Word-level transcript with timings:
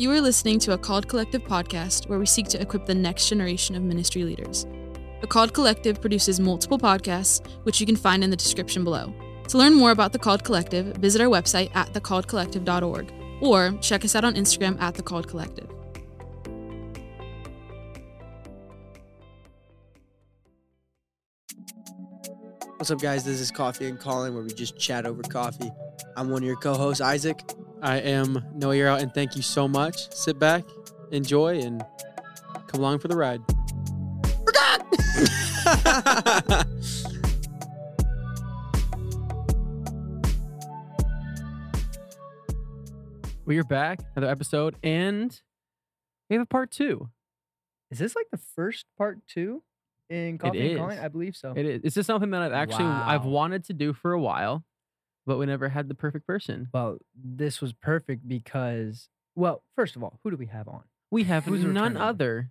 You 0.00 0.10
are 0.12 0.20
listening 0.22 0.58
to 0.60 0.72
a 0.72 0.78
Called 0.78 1.08
Collective 1.08 1.44
podcast 1.44 2.08
where 2.08 2.18
we 2.18 2.24
seek 2.24 2.48
to 2.48 2.58
equip 2.62 2.86
the 2.86 2.94
next 2.94 3.28
generation 3.28 3.74
of 3.74 3.82
ministry 3.82 4.24
leaders. 4.24 4.64
The 5.20 5.26
Called 5.26 5.52
Collective 5.52 6.00
produces 6.00 6.40
multiple 6.40 6.78
podcasts, 6.78 7.46
which 7.64 7.80
you 7.80 7.86
can 7.86 7.96
find 7.96 8.24
in 8.24 8.30
the 8.30 8.36
description 8.36 8.82
below. 8.82 9.12
To 9.48 9.58
learn 9.58 9.74
more 9.74 9.90
about 9.90 10.14
the 10.14 10.18
Called 10.18 10.42
Collective, 10.42 10.96
visit 10.96 11.20
our 11.20 11.26
website 11.26 11.70
at 11.76 11.92
thecalledcollective.org 11.92 13.12
or 13.42 13.72
check 13.82 14.02
us 14.06 14.16
out 14.16 14.24
on 14.24 14.36
Instagram 14.36 14.80
at 14.80 14.94
the 14.94 15.02
Called 15.02 15.28
Collective. 15.28 15.68
What's 22.78 22.90
up, 22.90 23.02
guys? 23.02 23.26
This 23.26 23.38
is 23.38 23.50
Coffee 23.50 23.84
and 23.84 24.00
Calling, 24.00 24.32
where 24.32 24.42
we 24.42 24.48
just 24.48 24.78
chat 24.78 25.04
over 25.04 25.22
coffee. 25.24 25.70
I'm 26.16 26.30
one 26.30 26.42
of 26.42 26.46
your 26.46 26.56
co-hosts, 26.56 27.02
Isaac. 27.02 27.42
I 27.82 27.98
am 27.98 28.44
Noah 28.54 28.76
You're 28.76 28.88
out, 28.88 29.00
and 29.00 29.12
thank 29.12 29.36
you 29.36 29.42
so 29.42 29.66
much. 29.66 30.12
Sit 30.12 30.38
back, 30.38 30.64
enjoy, 31.10 31.60
and 31.60 31.84
come 32.66 32.80
along 32.80 32.98
for 32.98 33.08
the 33.08 33.16
ride. 33.16 33.40
We 43.50 43.58
are 43.58 43.64
back, 43.64 43.98
another 44.14 44.30
episode, 44.30 44.76
and 44.84 45.36
we 46.28 46.36
have 46.36 46.42
a 46.44 46.46
part 46.46 46.70
two. 46.70 47.08
Is 47.90 47.98
this 47.98 48.14
like 48.14 48.26
the 48.30 48.38
first 48.38 48.86
part 48.96 49.18
two 49.26 49.64
in 50.08 50.38
Coffee 50.38 50.70
and 50.70 50.78
Calling? 50.78 51.00
I 51.00 51.08
believe 51.08 51.34
so. 51.34 51.54
It 51.56 51.66
is. 51.66 51.80
It's 51.82 51.94
just 51.96 52.06
something 52.06 52.30
that 52.30 52.42
I've 52.42 52.52
actually 52.52 52.84
I've 52.84 53.24
wanted 53.24 53.64
to 53.64 53.72
do 53.72 53.92
for 53.92 54.12
a 54.12 54.20
while, 54.20 54.64
but 55.26 55.38
we 55.38 55.46
never 55.46 55.68
had 55.68 55.88
the 55.88 55.94
perfect 55.94 56.26
person. 56.26 56.68
Well, 56.72 56.98
this 57.14 57.60
was 57.60 57.72
perfect 57.72 58.26
because, 58.28 59.08
well, 59.34 59.62
first 59.76 59.96
of 59.96 60.02
all, 60.02 60.18
who 60.22 60.30
do 60.30 60.36
we 60.36 60.46
have 60.46 60.68
on? 60.68 60.82
We 61.10 61.24
have 61.24 61.44
Who's 61.44 61.64
none 61.64 61.96
other 61.96 62.50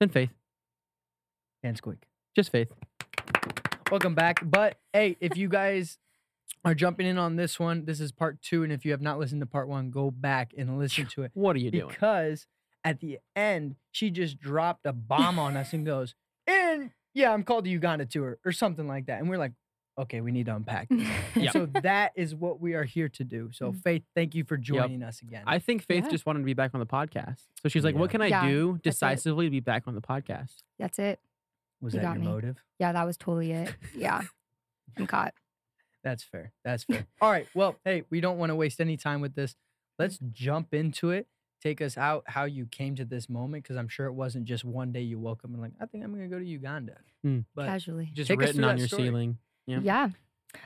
than 0.00 0.08
Faith. 0.08 0.30
Dan 1.62 1.76
Squeak. 1.76 2.04
Just 2.34 2.50
Faith. 2.50 2.68
Welcome 3.90 4.14
back. 4.14 4.40
But 4.42 4.76
hey, 4.92 5.16
if 5.20 5.36
you 5.36 5.48
guys 5.48 5.98
are 6.64 6.74
jumping 6.74 7.06
in 7.06 7.18
on 7.18 7.36
this 7.36 7.58
one, 7.58 7.84
this 7.84 8.00
is 8.00 8.12
part 8.12 8.42
two. 8.42 8.62
And 8.62 8.72
if 8.72 8.84
you 8.84 8.90
have 8.90 9.00
not 9.00 9.18
listened 9.18 9.40
to 9.40 9.46
part 9.46 9.68
one, 9.68 9.90
go 9.90 10.10
back 10.10 10.52
and 10.56 10.78
listen 10.78 11.06
to 11.06 11.22
it. 11.22 11.30
What 11.34 11.56
are 11.56 11.60
you 11.60 11.70
doing? 11.70 11.88
Because 11.88 12.46
at 12.84 13.00
the 13.00 13.18
end, 13.34 13.76
she 13.90 14.10
just 14.10 14.38
dropped 14.38 14.86
a 14.86 14.92
bomb 14.92 15.38
on 15.38 15.56
us 15.56 15.72
and 15.72 15.86
goes, 15.86 16.14
and 16.46 16.90
yeah, 17.14 17.32
I'm 17.32 17.42
called 17.42 17.64
to 17.64 17.70
Uganda 17.70 18.06
tour 18.06 18.38
or 18.44 18.52
something 18.52 18.86
like 18.86 19.06
that. 19.06 19.20
And 19.20 19.28
we're 19.28 19.38
like, 19.38 19.52
okay, 19.98 20.20
we 20.20 20.30
need 20.32 20.46
to 20.46 20.54
unpack 20.56 20.88
this. 20.90 21.06
Yeah. 21.34 21.50
So 21.50 21.66
that 21.66 22.12
is 22.14 22.34
what 22.34 22.60
we 22.60 22.74
are 22.74 22.84
here 22.84 23.08
to 23.10 23.24
do. 23.24 23.50
So 23.52 23.72
Mm. 23.72 23.82
Faith, 23.82 24.02
thank 24.14 24.34
you 24.34 24.44
for 24.44 24.56
joining 24.56 25.02
us 25.02 25.20
again. 25.22 25.42
I 25.46 25.58
think 25.58 25.82
Faith 25.82 26.04
Yeah. 26.04 26.10
just 26.10 26.24
wanted 26.26 26.38
to 26.40 26.44
be 26.44 26.54
back 26.54 26.70
on 26.74 26.80
the 26.80 26.86
podcast. 26.86 27.42
So 27.62 27.68
she's 27.68 27.84
like, 27.84 27.94
Yeah. 27.94 28.00
what 28.00 28.10
can 28.10 28.22
I 28.22 28.26
Yeah, 28.28 28.48
do 28.48 28.78
decisively 28.82 29.46
to 29.46 29.50
be 29.50 29.60
back 29.60 29.84
on 29.86 29.94
the 29.94 30.00
podcast? 30.02 30.62
That's 30.78 30.98
it. 30.98 31.20
was 31.80 31.94
you 31.94 32.00
that 32.00 32.14
your 32.14 32.24
me. 32.24 32.26
motive? 32.30 32.56
Yeah, 32.78 32.92
that 32.92 33.04
was 33.04 33.16
totally 33.16 33.52
it. 33.52 33.74
Yeah. 33.94 34.22
I'm 34.96 35.06
caught. 35.06 35.34
That's 36.02 36.22
fair. 36.22 36.52
That's 36.64 36.84
fair. 36.84 37.06
All 37.20 37.30
right. 37.30 37.46
Well, 37.54 37.76
hey, 37.84 38.04
we 38.10 38.20
don't 38.20 38.38
want 38.38 38.50
to 38.50 38.56
waste 38.56 38.80
any 38.80 38.96
time 38.96 39.20
with 39.20 39.34
this. 39.34 39.54
Let's 39.98 40.18
jump 40.32 40.72
into 40.74 41.10
it. 41.10 41.26
Take 41.60 41.80
us 41.82 41.98
out 41.98 42.22
how 42.28 42.44
you 42.44 42.66
came 42.66 42.94
to 42.96 43.04
this 43.04 43.28
moment, 43.28 43.64
because 43.64 43.76
I'm 43.76 43.88
sure 43.88 44.06
it 44.06 44.12
wasn't 44.12 44.44
just 44.44 44.64
one 44.64 44.92
day 44.92 45.00
you 45.02 45.18
woke 45.18 45.40
up 45.44 45.50
and 45.50 45.60
like, 45.60 45.72
I 45.80 45.86
think 45.86 46.04
I'm 46.04 46.12
gonna 46.14 46.28
go 46.28 46.38
to 46.38 46.44
Uganda. 46.44 46.98
Hmm. 47.24 47.40
But 47.54 47.66
Casually. 47.66 48.10
Just 48.14 48.30
written 48.30 48.62
on 48.62 48.78
your 48.78 48.86
story. 48.86 49.02
ceiling. 49.04 49.38
Yeah. 49.68 49.80
Yeah. 49.82 50.08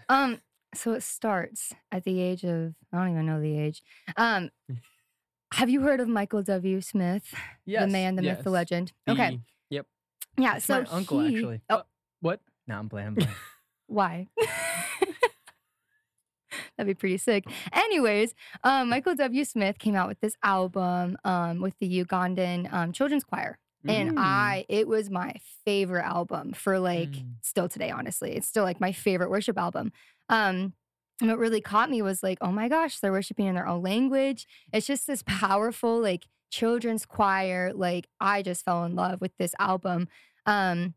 Um, 0.08 0.40
so 0.74 0.92
it 0.92 1.02
starts 1.02 1.74
at 1.90 2.04
the 2.04 2.20
age 2.20 2.44
of 2.44 2.74
I 2.92 2.98
don't 2.98 3.10
even 3.10 3.26
know 3.26 3.40
the 3.40 3.58
age. 3.58 3.82
Um 4.16 4.50
have 5.54 5.68
you 5.68 5.82
heard 5.82 6.00
of 6.00 6.08
Michael 6.08 6.42
W. 6.42 6.80
Smith? 6.80 7.34
yes, 7.66 7.82
the 7.82 7.88
man, 7.88 8.16
the 8.16 8.22
myth, 8.22 8.38
the 8.38 8.50
yes. 8.50 8.52
legend. 8.52 8.92
Okay. 9.08 9.30
The- 9.36 9.40
Yep. 9.76 9.86
Yeah. 10.38 10.52
That's 10.54 10.64
so 10.66 10.80
my 10.82 10.88
uncle 10.90 11.20
he- 11.20 11.34
actually. 11.34 11.60
Oh, 11.68 11.82
What? 12.20 12.40
No, 12.66 12.78
I'm 12.78 12.88
playing. 12.88 13.08
I'm 13.08 13.14
playing. 13.16 13.32
why? 13.86 14.28
That'd 16.76 16.86
be 16.86 16.94
pretty 16.98 17.18
sick. 17.18 17.44
Anyways, 17.72 18.34
um, 18.64 18.88
Michael 18.88 19.14
W. 19.14 19.44
Smith 19.44 19.78
came 19.78 19.94
out 19.94 20.08
with 20.08 20.20
this 20.20 20.36
album 20.42 21.16
um, 21.24 21.60
with 21.60 21.78
the 21.80 22.04
Ugandan 22.04 22.72
um, 22.72 22.92
children's 22.92 23.24
choir. 23.24 23.58
And 23.88 24.10
Mm. 24.10 24.18
I, 24.18 24.64
it 24.68 24.86
was 24.88 25.10
my 25.10 25.34
favorite 25.64 26.04
album 26.04 26.52
for 26.52 26.78
like 26.78 27.10
Mm. 27.10 27.36
still 27.42 27.68
today, 27.68 27.90
honestly. 27.90 28.32
It's 28.36 28.46
still 28.48 28.64
like 28.64 28.80
my 28.80 28.92
favorite 28.92 29.30
worship 29.30 29.58
album. 29.58 29.92
Um, 30.28 30.74
and 31.20 31.30
what 31.30 31.38
really 31.38 31.60
caught 31.60 31.90
me 31.90 32.02
was 32.02 32.22
like, 32.22 32.38
oh 32.40 32.52
my 32.52 32.68
gosh, 32.68 32.98
they're 33.00 33.12
worshiping 33.12 33.46
in 33.46 33.54
their 33.54 33.66
own 33.66 33.82
language. 33.82 34.46
It's 34.72 34.86
just 34.86 35.06
this 35.06 35.22
powerful, 35.26 36.00
like 36.00 36.26
children's 36.50 37.06
choir. 37.06 37.72
Like 37.72 38.08
I 38.20 38.42
just 38.42 38.64
fell 38.64 38.84
in 38.84 38.94
love 38.96 39.20
with 39.20 39.32
this 39.38 39.54
album. 39.58 40.08
Um, 40.46 40.94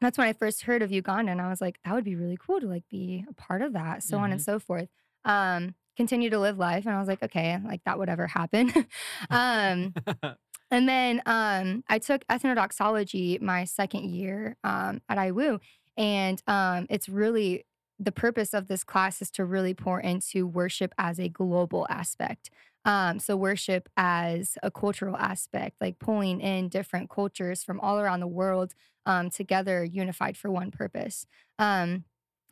that's 0.00 0.18
when 0.18 0.26
I 0.26 0.32
first 0.32 0.62
heard 0.62 0.82
of 0.82 0.90
Uganda, 0.90 1.30
and 1.32 1.40
I 1.40 1.48
was 1.48 1.60
like, 1.60 1.78
that 1.84 1.94
would 1.94 2.04
be 2.04 2.16
really 2.16 2.36
cool 2.36 2.60
to 2.60 2.66
like 2.66 2.84
be 2.90 3.24
a 3.28 3.32
part 3.34 3.62
of 3.62 3.72
that, 3.74 4.02
so 4.02 4.18
on 4.18 4.32
and 4.32 4.40
so 4.42 4.58
forth. 4.58 4.88
Um, 5.24 5.74
continue 5.96 6.28
to 6.30 6.40
live 6.40 6.58
life, 6.58 6.86
and 6.86 6.94
I 6.94 6.98
was 6.98 7.08
like, 7.08 7.22
okay, 7.22 7.58
like 7.64 7.82
that 7.84 7.98
would 7.98 8.08
ever 8.08 8.26
happen. 8.26 8.72
um, 9.30 9.94
and 10.72 10.88
then 10.88 11.20
um, 11.26 11.84
I 11.88 11.98
took 11.98 12.26
ethnodoxology 12.28 13.40
my 13.42 13.64
second 13.64 14.10
year 14.10 14.56
um, 14.64 15.02
at 15.08 15.18
IWU. 15.18 15.60
And 15.98 16.42
um, 16.46 16.86
it's 16.88 17.10
really 17.10 17.66
the 17.98 18.10
purpose 18.10 18.54
of 18.54 18.68
this 18.68 18.82
class 18.82 19.20
is 19.20 19.30
to 19.32 19.44
really 19.44 19.74
pour 19.74 20.00
into 20.00 20.46
worship 20.46 20.94
as 20.96 21.20
a 21.20 21.28
global 21.28 21.86
aspect. 21.90 22.48
Um, 22.86 23.18
so, 23.18 23.36
worship 23.36 23.88
as 23.96 24.56
a 24.62 24.70
cultural 24.70 25.16
aspect, 25.16 25.76
like 25.80 26.00
pulling 26.00 26.40
in 26.40 26.68
different 26.68 27.10
cultures 27.10 27.62
from 27.62 27.78
all 27.78 28.00
around 28.00 28.20
the 28.20 28.26
world 28.26 28.72
um, 29.06 29.30
together, 29.30 29.84
unified 29.84 30.36
for 30.36 30.50
one 30.50 30.70
purpose. 30.70 31.26
Um, 31.60 32.04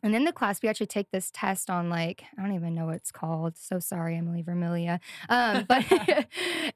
and 0.03 0.15
in 0.15 0.25
the 0.25 0.33
class, 0.33 0.61
we 0.61 0.69
actually 0.69 0.87
take 0.87 1.11
this 1.11 1.29
test 1.31 1.69
on 1.69 1.89
like, 1.89 2.23
I 2.37 2.41
don't 2.41 2.55
even 2.55 2.73
know 2.73 2.87
what 2.87 2.95
it's 2.95 3.11
called. 3.11 3.55
So 3.57 3.79
sorry, 3.79 4.17
Emily 4.17 4.41
Vermilia. 4.43 4.99
Um, 5.29 5.65
but 5.67 5.85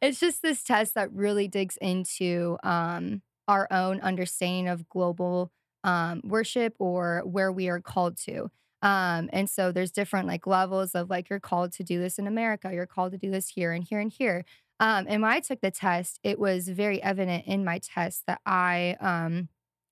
it's 0.02 0.20
just 0.20 0.42
this 0.42 0.64
test 0.64 0.94
that 0.96 1.12
really 1.12 1.48
digs 1.48 1.78
into 1.82 2.58
um, 2.64 3.22
our 3.48 3.68
own 3.72 4.00
understanding 4.02 4.68
of 4.68 4.88
global 4.90 5.52
um, 5.84 6.22
worship 6.24 6.76
or 6.80 7.24
where 7.26 7.52
we 7.52 7.68
are 7.68 7.80
called 7.80 8.18
to. 8.18 8.52
Um, 8.82 9.30
and 9.34 9.50
so 9.50 9.72
there's 9.72 9.92
different 9.92 10.28
like 10.28 10.46
levels 10.46 10.94
of 10.94 11.10
like 11.10 11.30
you're 11.30 11.40
called 11.40 11.72
to 11.74 11.84
do 11.84 12.00
this 12.00 12.20
in 12.20 12.28
America, 12.28 12.72
you're 12.72 12.86
called 12.86 13.14
to 13.14 13.18
do 13.18 13.32
this 13.32 13.50
here 13.50 13.72
and 13.72 13.84
here 13.84 14.00
and 14.00 14.12
here. 14.12 14.46
Um, 14.80 15.06
and 15.08 15.22
when 15.22 15.32
I 15.32 15.40
took 15.40 15.62
the 15.62 15.72
test, 15.72 16.20
it 16.24 16.38
was 16.38 16.68
very 16.68 17.02
evident 17.02 17.46
in 17.48 17.64
my 17.64 17.80
test 17.80 18.24
that 18.28 18.42
I 18.46 18.98
um, 19.00 19.50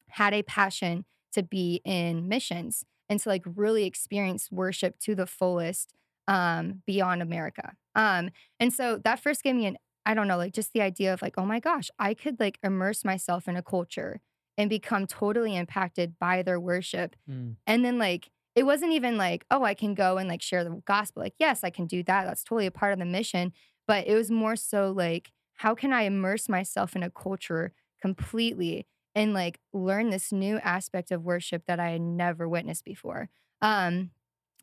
had 0.09 0.33
a 0.33 0.43
passion 0.43 1.05
to 1.31 1.41
be 1.41 1.81
in 1.85 2.27
missions 2.27 2.85
and 3.13 3.19
to 3.19 3.29
like 3.29 3.43
really 3.45 3.85
experience 3.85 4.49
worship 4.51 4.97
to 4.97 5.13
the 5.13 5.27
fullest 5.27 5.93
um, 6.27 6.81
beyond 6.87 7.21
America. 7.21 7.73
Um, 7.93 8.31
and 8.59 8.73
so 8.73 8.99
that 9.03 9.19
first 9.19 9.43
gave 9.43 9.53
me 9.55 9.67
an, 9.67 9.77
I 10.03 10.15
don't 10.15 10.27
know, 10.27 10.37
like 10.37 10.51
just 10.51 10.73
the 10.73 10.81
idea 10.81 11.13
of 11.13 11.21
like, 11.21 11.35
oh 11.37 11.45
my 11.45 11.59
gosh, 11.59 11.91
I 11.99 12.15
could 12.15 12.39
like 12.39 12.57
immerse 12.63 13.05
myself 13.05 13.47
in 13.47 13.55
a 13.55 13.61
culture 13.61 14.19
and 14.57 14.67
become 14.67 15.05
totally 15.05 15.55
impacted 15.55 16.17
by 16.19 16.41
their 16.41 16.59
worship. 16.59 17.15
Mm. 17.29 17.57
And 17.67 17.85
then 17.85 17.99
like, 17.99 18.31
it 18.55 18.63
wasn't 18.63 18.93
even 18.93 19.15
like, 19.15 19.45
oh, 19.51 19.63
I 19.63 19.75
can 19.75 19.93
go 19.93 20.17
and 20.17 20.27
like 20.27 20.41
share 20.41 20.63
the 20.63 20.81
gospel. 20.85 21.21
Like, 21.21 21.35
yes, 21.37 21.63
I 21.63 21.69
can 21.69 21.85
do 21.85 22.01
that. 22.05 22.25
That's 22.25 22.43
totally 22.43 22.65
a 22.65 22.71
part 22.71 22.93
of 22.93 22.99
the 22.99 23.05
mission. 23.05 23.53
But 23.87 24.07
it 24.07 24.15
was 24.15 24.31
more 24.31 24.55
so 24.55 24.91
like, 24.91 25.31
how 25.57 25.75
can 25.75 25.93
I 25.93 26.03
immerse 26.03 26.49
myself 26.49 26.95
in 26.95 27.03
a 27.03 27.11
culture 27.11 27.73
completely 28.01 28.87
and 29.15 29.33
like 29.33 29.59
learn 29.73 30.09
this 30.09 30.31
new 30.31 30.57
aspect 30.59 31.11
of 31.11 31.23
worship 31.23 31.63
that 31.67 31.79
I 31.79 31.91
had 31.91 32.01
never 32.01 32.47
witnessed 32.47 32.85
before? 32.85 33.29
Um, 33.61 34.11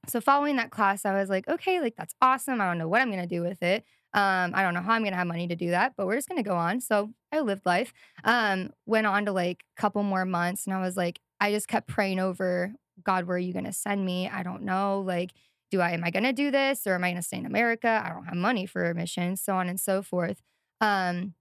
so 0.09 0.21
following 0.21 0.57
that 0.57 0.71
class, 0.71 1.05
I 1.05 1.15
was 1.15 1.29
like, 1.29 1.47
okay, 1.49 1.81
like 1.81 1.95
that's 1.97 2.15
awesome. 2.23 2.61
I 2.61 2.67
don't 2.67 2.79
know 2.79 2.89
what 2.89 3.01
I'm 3.01 3.11
gonna 3.11 3.27
do 3.27 3.43
with 3.43 3.63
it. 3.63 3.85
Um, 4.13 4.53
I 4.55 4.63
don't 4.63 4.75
know 4.75 4.81
how 4.81 4.93
I'm 4.95 5.05
gonna 5.05 5.17
have 5.17 5.27
money 5.27 5.47
to 5.49 5.57
do 5.57 5.71
that, 5.71 5.95
but 5.97 6.07
we're 6.07 6.17
just 6.17 6.29
gonna 6.29 6.43
go 6.43 6.57
on. 6.57 6.81
So 6.81 7.13
I 7.33 7.41
lived 7.41 7.67
life. 7.67 7.93
Um, 8.25 8.71
went 8.87 9.07
on 9.07 9.27
to 9.27 9.33
like 9.33 9.65
a 9.77 9.81
couple 9.81 10.03
more 10.03 10.25
months, 10.25 10.67
and 10.67 10.75
I 10.75 10.81
was 10.81 10.97
like, 10.97 11.21
I 11.41 11.53
just 11.53 11.69
kept 11.69 11.87
praying 11.89 12.19
over 12.19 12.73
God, 13.05 13.27
where 13.27 13.37
are 13.37 13.41
you 13.41 13.53
gonna 13.53 13.73
send 13.73 14.05
me? 14.05 14.29
I 14.29 14.43
don't 14.43 14.63
know. 14.63 15.01
Like, 15.01 15.31
do 15.71 15.81
I 15.81 15.91
am 15.93 16.05
I 16.05 16.11
gonna 16.11 16.33
do 16.33 16.51
this 16.51 16.87
or 16.87 16.95
am 16.95 17.05
I 17.05 17.11
gonna 17.11 17.23
stay 17.23 17.39
in 17.39 17.47
America? 17.47 18.03
I 18.05 18.11
don't 18.11 18.25
have 18.25 18.35
money 18.37 18.67
for 18.67 18.91
a 18.91 18.95
mission, 18.95 19.37
so 19.37 19.55
on 19.55 19.69
and 19.69 19.81
so 19.81 20.03
forth. 20.03 20.43
Um, 20.81 21.35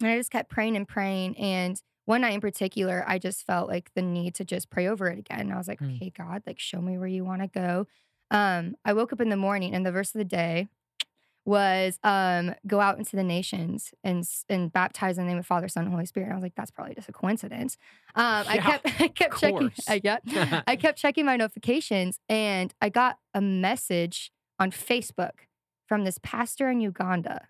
and 0.00 0.10
I 0.10 0.16
just 0.16 0.30
kept 0.30 0.50
praying 0.50 0.76
and 0.76 0.88
praying. 0.88 1.36
And 1.38 1.80
one 2.06 2.22
night 2.22 2.34
in 2.34 2.40
particular, 2.40 3.04
I 3.06 3.18
just 3.18 3.46
felt 3.46 3.68
like 3.68 3.90
the 3.94 4.02
need 4.02 4.34
to 4.36 4.44
just 4.44 4.70
pray 4.70 4.86
over 4.88 5.08
it 5.08 5.18
again. 5.18 5.52
I 5.52 5.56
was 5.58 5.68
like, 5.68 5.78
Hmm. 5.78 5.94
okay, 5.96 6.10
God, 6.16 6.42
like 6.46 6.58
show 6.58 6.80
me 6.80 6.98
where 6.98 7.08
you 7.08 7.24
want 7.24 7.42
to 7.42 7.48
go. 7.48 7.86
Um, 8.30 8.76
I 8.84 8.92
woke 8.92 9.12
up 9.12 9.20
in 9.20 9.28
the 9.28 9.36
morning 9.36 9.74
and 9.74 9.84
the 9.84 9.92
verse 9.92 10.14
of 10.14 10.18
the 10.18 10.24
day 10.24 10.68
was 11.46 11.98
um, 12.04 12.54
go 12.66 12.80
out 12.80 12.98
into 12.98 13.16
the 13.16 13.24
nations 13.24 13.92
and 14.04 14.28
and 14.48 14.72
baptize 14.72 15.18
in 15.18 15.24
the 15.24 15.30
name 15.30 15.38
of 15.38 15.46
Father, 15.46 15.68
Son, 15.68 15.84
and 15.84 15.92
Holy 15.92 16.06
Spirit. 16.06 16.26
And 16.26 16.34
I 16.34 16.36
was 16.36 16.42
like, 16.42 16.54
that's 16.54 16.70
probably 16.70 16.94
just 16.94 17.08
a 17.08 17.12
coincidence. 17.12 17.76
Um, 18.14 18.44
I 18.46 18.58
kept 18.58 18.86
I 19.00 19.08
kept 19.08 19.38
checking. 19.40 19.72
I 19.88 20.00
yeah, 20.24 20.62
I 20.66 20.76
kept 20.76 20.98
checking 20.98 21.24
my 21.24 21.36
notifications 21.36 22.20
and 22.28 22.74
I 22.80 22.88
got 22.90 23.18
a 23.34 23.40
message 23.40 24.30
on 24.58 24.70
Facebook 24.70 25.46
from 25.86 26.04
this 26.04 26.18
pastor 26.22 26.70
in 26.70 26.80
Uganda. 26.80 27.48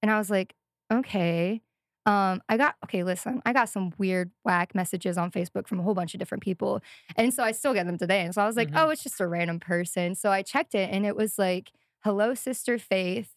And 0.00 0.10
I 0.10 0.18
was 0.18 0.30
like, 0.30 0.54
okay. 0.92 1.60
Um, 2.06 2.42
I 2.48 2.56
got 2.58 2.74
okay, 2.84 3.02
listen, 3.02 3.40
I 3.46 3.52
got 3.54 3.68
some 3.70 3.92
weird 3.98 4.30
whack 4.44 4.74
messages 4.74 5.16
on 5.16 5.30
Facebook 5.30 5.66
from 5.66 5.80
a 5.80 5.82
whole 5.82 5.94
bunch 5.94 6.12
of 6.14 6.18
different 6.18 6.42
people. 6.42 6.80
And 7.16 7.32
so 7.32 7.42
I 7.42 7.52
still 7.52 7.72
get 7.72 7.86
them 7.86 7.96
today. 7.98 8.20
And 8.22 8.34
so 8.34 8.42
I 8.42 8.46
was 8.46 8.56
like, 8.56 8.70
Mhm. 8.70 8.84
oh, 8.84 8.90
it's 8.90 9.02
just 9.02 9.20
a 9.20 9.26
random 9.26 9.58
person. 9.60 10.14
So 10.14 10.30
I 10.30 10.42
checked 10.42 10.74
it 10.74 10.90
and 10.92 11.06
it 11.06 11.16
was 11.16 11.38
like, 11.38 11.72
hello, 12.04 12.34
sister 12.34 12.78
Faith. 12.78 13.30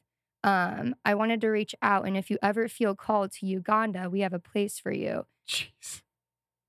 Um, 0.44 0.96
I 1.06 1.16
wanted 1.16 1.40
to 1.42 1.48
reach 1.50 1.76
out. 1.82 2.06
And 2.06 2.18
if 2.18 2.30
you 2.30 2.38
ever 2.44 2.68
feel 2.68 2.94
called 2.96 3.32
to 3.34 3.46
Uganda, 3.46 4.10
we 4.10 4.20
have 4.20 4.34
a 4.34 4.40
place 4.40 4.80
for 4.80 4.92
you. 4.92 5.26
Jeez. 5.48 6.02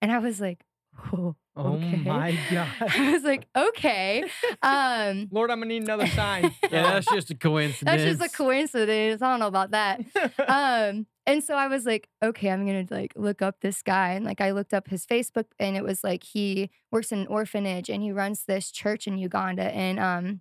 And 0.00 0.12
I 0.12 0.18
was 0.18 0.40
like, 0.40 0.64
oh, 1.12 1.34
Oh 1.56 1.72
okay. 1.74 1.96
my 1.96 2.38
god. 2.52 2.68
I 2.96 3.12
was 3.12 3.24
like, 3.24 3.48
okay. 3.56 4.22
Um, 4.62 5.28
Lord, 5.32 5.50
I'm 5.50 5.58
gonna 5.58 5.66
need 5.66 5.82
another 5.82 6.06
sign. 6.06 6.54
Yeah, 6.70 6.82
that's 6.92 7.10
just 7.10 7.30
a 7.32 7.34
coincidence. 7.34 7.80
that's 7.84 8.18
just 8.20 8.32
a 8.34 8.36
coincidence. 8.36 9.20
I 9.20 9.30
don't 9.30 9.40
know 9.40 9.48
about 9.48 9.72
that. 9.72 10.00
um 10.48 11.06
and 11.28 11.44
so 11.44 11.54
i 11.54 11.68
was 11.68 11.86
like 11.86 12.08
okay 12.24 12.50
i'm 12.50 12.66
gonna 12.66 12.86
like 12.90 13.12
look 13.16 13.42
up 13.42 13.60
this 13.60 13.82
guy 13.82 14.12
and 14.12 14.24
like 14.24 14.40
i 14.40 14.50
looked 14.50 14.74
up 14.74 14.88
his 14.88 15.06
facebook 15.06 15.46
and 15.60 15.76
it 15.76 15.84
was 15.84 16.04
like 16.04 16.24
he 16.24 16.70
works 16.92 17.12
in 17.12 17.20
an 17.20 17.28
orphanage 17.28 17.90
and 17.90 18.02
he 18.02 18.12
runs 18.12 18.44
this 18.44 18.70
church 18.72 19.06
in 19.06 19.18
uganda 19.18 19.64
and 19.74 20.00
um 20.00 20.40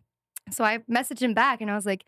so 0.52 0.64
i 0.64 0.80
messaged 0.92 1.22
him 1.22 1.34
back 1.34 1.62
and 1.62 1.72
i 1.72 1.76
was 1.76 1.86
like 1.86 2.06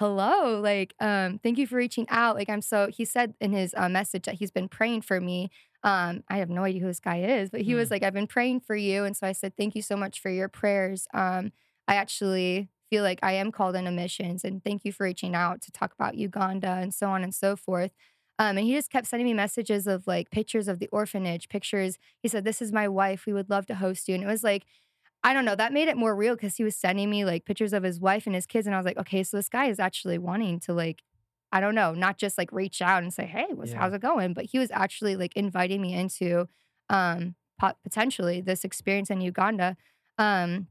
hello 0.00 0.60
like 0.60 0.94
um 1.00 1.38
thank 1.42 1.58
you 1.58 1.66
for 1.66 1.76
reaching 1.76 2.06
out 2.10 2.36
like 2.36 2.50
i'm 2.50 2.62
so 2.62 2.88
he 2.90 3.04
said 3.04 3.34
in 3.40 3.52
his 3.52 3.74
uh, 3.76 3.88
message 3.88 4.24
that 4.24 4.36
he's 4.36 4.50
been 4.50 4.68
praying 4.68 5.02
for 5.02 5.20
me 5.20 5.50
um 5.84 6.24
i 6.28 6.38
have 6.38 6.50
no 6.50 6.64
idea 6.64 6.80
who 6.80 6.88
this 6.88 7.00
guy 7.00 7.18
is 7.20 7.50
but 7.50 7.62
he 7.62 7.74
was 7.74 7.90
like 7.90 8.02
i've 8.02 8.14
been 8.14 8.26
praying 8.26 8.60
for 8.60 8.76
you 8.76 9.04
and 9.04 9.16
so 9.16 9.26
i 9.26 9.32
said 9.32 9.54
thank 9.56 9.76
you 9.76 9.82
so 9.82 9.96
much 9.96 10.20
for 10.20 10.30
your 10.30 10.48
prayers 10.48 11.06
um 11.14 11.52
i 11.88 11.94
actually 11.94 12.68
feel 12.90 13.02
like 13.04 13.20
i 13.22 13.32
am 13.32 13.52
called 13.52 13.76
into 13.76 13.90
missions 13.90 14.44
and 14.44 14.64
thank 14.64 14.84
you 14.84 14.92
for 14.92 15.04
reaching 15.04 15.34
out 15.34 15.60
to 15.62 15.72
talk 15.72 15.92
about 15.94 16.16
uganda 16.16 16.78
and 16.80 16.94
so 16.94 17.08
on 17.08 17.22
and 17.22 17.34
so 17.34 17.56
forth 17.56 17.92
um, 18.42 18.58
and 18.58 18.66
he 18.66 18.74
just 18.74 18.90
kept 18.90 19.06
sending 19.06 19.26
me 19.26 19.34
messages 19.34 19.86
of 19.86 20.08
like 20.08 20.32
pictures 20.32 20.66
of 20.68 20.80
the 20.80 20.88
orphanage, 20.88 21.48
pictures. 21.48 21.96
He 22.20 22.28
said, 22.28 22.44
This 22.44 22.60
is 22.60 22.72
my 22.72 22.88
wife. 22.88 23.24
We 23.26 23.32
would 23.32 23.48
love 23.48 23.66
to 23.66 23.76
host 23.76 24.08
you. 24.08 24.16
And 24.16 24.24
it 24.24 24.26
was 24.26 24.42
like, 24.42 24.64
I 25.22 25.32
don't 25.32 25.44
know, 25.44 25.54
that 25.54 25.72
made 25.72 25.88
it 25.88 25.96
more 25.96 26.16
real 26.16 26.34
because 26.34 26.56
he 26.56 26.64
was 26.64 26.74
sending 26.76 27.08
me 27.08 27.24
like 27.24 27.44
pictures 27.44 27.72
of 27.72 27.84
his 27.84 28.00
wife 28.00 28.26
and 28.26 28.34
his 28.34 28.46
kids. 28.46 28.66
And 28.66 28.74
I 28.74 28.78
was 28.78 28.86
like, 28.86 28.98
okay, 28.98 29.22
so 29.22 29.36
this 29.36 29.48
guy 29.48 29.66
is 29.66 29.78
actually 29.78 30.18
wanting 30.18 30.58
to 30.60 30.72
like, 30.72 31.02
I 31.52 31.60
don't 31.60 31.76
know, 31.76 31.94
not 31.94 32.18
just 32.18 32.38
like 32.38 32.50
reach 32.52 32.82
out 32.82 33.02
and 33.04 33.14
say, 33.14 33.26
Hey, 33.26 33.46
what's 33.54 33.72
Yeah. 33.72 33.78
how's 33.78 33.94
it 33.94 34.02
going? 34.02 34.34
But 34.34 34.46
he 34.46 34.58
was 34.58 34.70
actually 34.72 35.16
like 35.16 35.36
inviting 35.36 35.80
me 35.82 35.94
into 35.94 36.48
um 36.90 37.36
pot- 37.58 37.78
potentially 37.84 38.40
this 38.40 38.64
experience 38.64 39.10
in 39.10 39.20
Uganda. 39.20 39.76
Um 40.18 40.68